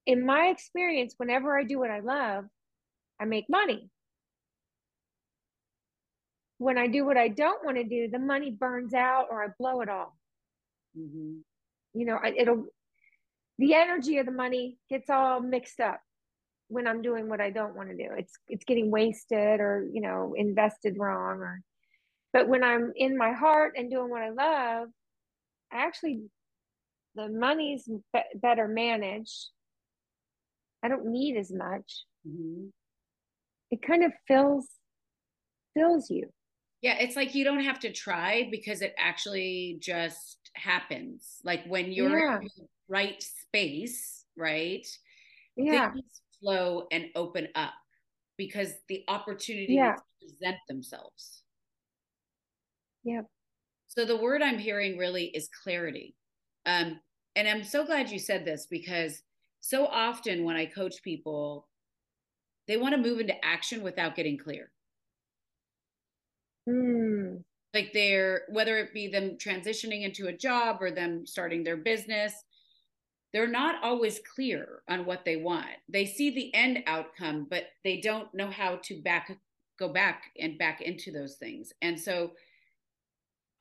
[0.07, 2.45] in my experience, whenever I do what I love,
[3.21, 3.89] I make money.
[6.61, 9.47] When I do what I don't want to do, the money burns out or I
[9.59, 10.15] blow it all.
[10.95, 11.39] Mm-hmm.
[11.95, 12.67] You know, it'll,
[13.59, 16.03] the energy of the money gets all mixed up
[16.69, 18.11] when I'm doing what I don't want to do.
[18.15, 21.63] It's, it's getting wasted or, you know, invested wrong or,
[22.35, 24.89] but when I'm in my heart and doing what I love,
[25.73, 26.25] I actually,
[27.15, 29.47] the money's be- better managed.
[30.85, 32.05] I don't need as much.
[32.29, 32.67] Mm-hmm.
[33.71, 34.69] It kind of fills
[35.75, 36.29] fills you
[36.83, 41.37] Yeah, it's like you don't have to try because it actually just happens.
[41.45, 42.39] Like when you're yeah.
[42.39, 44.87] in the right space, right?
[45.57, 45.93] Yeah.
[45.93, 47.74] Things flow and open up
[48.39, 49.97] because the opportunity yeah.
[50.20, 51.43] present themselves.
[53.05, 53.22] Yeah.
[53.89, 56.14] So the word I'm hearing really is clarity.
[56.64, 57.01] Um,
[57.37, 59.22] and I'm so glad you said this because
[59.61, 61.68] so often when I coach people,
[62.66, 64.70] they want to move into action without getting clear.
[66.71, 67.43] Mm.
[67.75, 72.33] Like they're, whether it be them transitioning into a job or them starting their business,
[73.33, 75.66] they're not always clear on what they want.
[75.89, 79.37] They see the end outcome, but they don't know how to back
[79.79, 81.73] go back and back into those things.
[81.81, 82.33] And so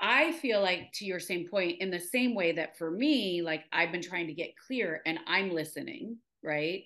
[0.01, 3.63] I feel like to your same point, in the same way that for me, like
[3.71, 6.83] I've been trying to get clear and I'm listening, right?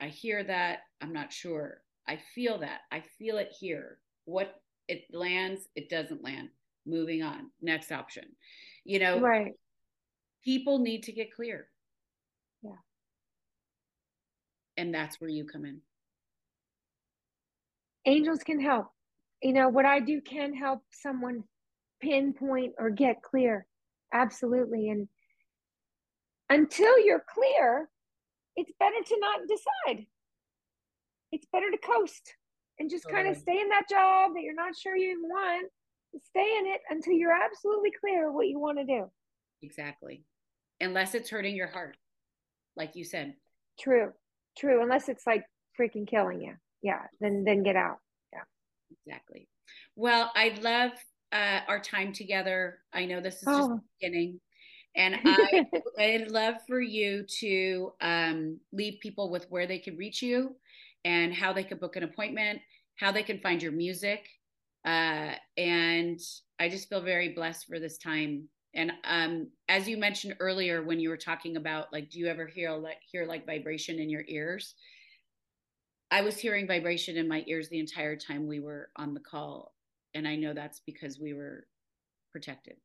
[0.00, 0.80] I hear that.
[1.00, 1.82] I'm not sure.
[2.08, 2.80] I feel that.
[2.90, 3.98] I feel it here.
[4.24, 4.60] What
[4.90, 6.48] it lands, it doesn't land.
[6.84, 7.50] Moving on.
[7.62, 8.24] Next option.
[8.84, 9.52] You know, right.
[10.44, 11.68] People need to get clear.
[12.62, 12.72] Yeah.
[14.76, 15.80] And that's where you come in.
[18.04, 18.88] Angels can help.
[19.42, 21.44] You know, what I do can help someone
[22.00, 23.66] pinpoint or get clear.
[24.12, 24.88] Absolutely.
[24.88, 25.06] And
[26.48, 27.88] until you're clear,
[28.56, 30.06] it's better to not decide.
[31.30, 32.34] It's better to coast
[32.80, 35.70] and just kind of stay in that job that you're not sure you want.
[36.30, 39.04] Stay in it until you're absolutely clear what you want to do.
[39.62, 40.24] Exactly.
[40.80, 41.96] Unless it's hurting your heart,
[42.76, 43.34] like you said.
[43.78, 44.12] True.
[44.58, 44.82] True.
[44.82, 45.44] Unless it's like
[45.78, 46.54] freaking killing you.
[46.82, 47.02] Yeah.
[47.20, 47.98] Then then get out.
[48.32, 48.40] Yeah.
[49.06, 49.46] Exactly.
[49.94, 50.92] Well, I love
[51.32, 52.78] uh, our time together.
[52.94, 53.68] I know this is just oh.
[53.68, 54.40] the beginning.
[54.96, 55.66] And I,
[55.98, 60.56] I'd love for you to um, leave people with where they can reach you
[61.04, 62.60] and how they can book an appointment,
[62.96, 64.26] how they can find your music.
[64.84, 66.20] Uh, and
[66.58, 68.48] I just feel very blessed for this time.
[68.74, 72.46] And um, as you mentioned earlier, when you were talking about like, do you ever
[72.46, 74.74] hear like hear like vibration in your ears?
[76.10, 79.74] I was hearing vibration in my ears the entire time we were on the call,
[80.14, 81.66] and I know that's because we were
[82.32, 82.76] protected.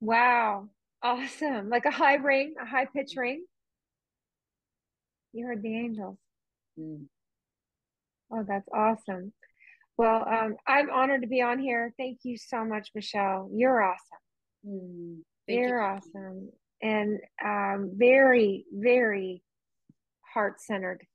[0.00, 0.68] Wow.
[1.02, 1.68] Awesome.
[1.68, 3.44] Like a high ring, a high pitch ring.
[5.32, 6.16] You heard the angels.
[6.78, 7.06] Mm.
[8.32, 9.32] Oh, that's awesome.
[9.96, 11.94] Well, um, I'm honored to be on here.
[11.96, 13.48] Thank you so much, Michelle.
[13.52, 14.18] You're awesome.
[14.66, 15.84] Mm, You're you.
[15.84, 16.50] awesome.
[16.82, 19.42] And um, very, very
[20.34, 21.06] heart centered.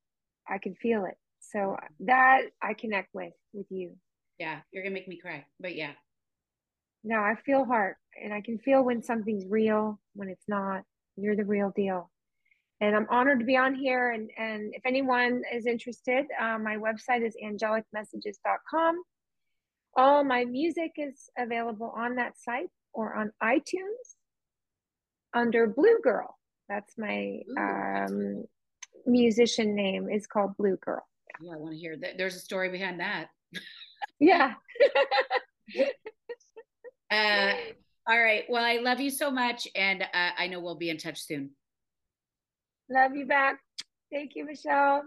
[0.48, 1.16] I can feel it.
[1.42, 3.96] So that I connect with with you.
[4.40, 5.46] Yeah, you're gonna make me cry.
[5.60, 5.92] But yeah.
[7.04, 10.84] No, I feel heart and I can feel when something's real, when it's not.
[11.16, 12.12] You're the real deal.
[12.82, 14.12] And I'm honored to be on here.
[14.12, 19.02] And, and if anyone is interested, uh, my website is angelicmessages.com.
[19.98, 24.16] All my music is available on that site or on iTunes
[25.34, 26.38] under Blue Girl.
[26.70, 28.46] That's my um,
[29.06, 31.06] musician name is called Blue Girl.
[31.42, 32.18] Yeah, I want to hear that.
[32.18, 33.28] There's a story behind that.
[34.20, 34.54] yeah.
[37.12, 37.54] uh,
[38.08, 38.44] all right.
[38.50, 39.68] Well, I love you so much.
[39.76, 41.52] And uh, I know we'll be in touch soon.
[42.90, 43.60] Love you back.
[44.12, 45.04] Thank you, Michelle.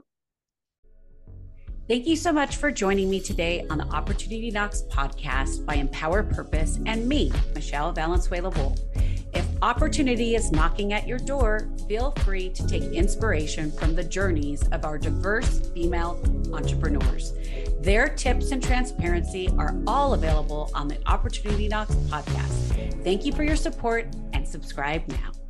[1.89, 6.23] Thank you so much for joining me today on the Opportunity Knocks podcast by Empower
[6.23, 8.79] Purpose and me, Michelle Valenzuela Wolf.
[9.35, 14.63] If opportunity is knocking at your door, feel free to take inspiration from the journeys
[14.69, 16.23] of our diverse female
[16.53, 17.33] entrepreneurs.
[17.81, 23.03] Their tips and transparency are all available on the Opportunity Knocks podcast.
[23.03, 25.42] Thank you for your support and subscribe now.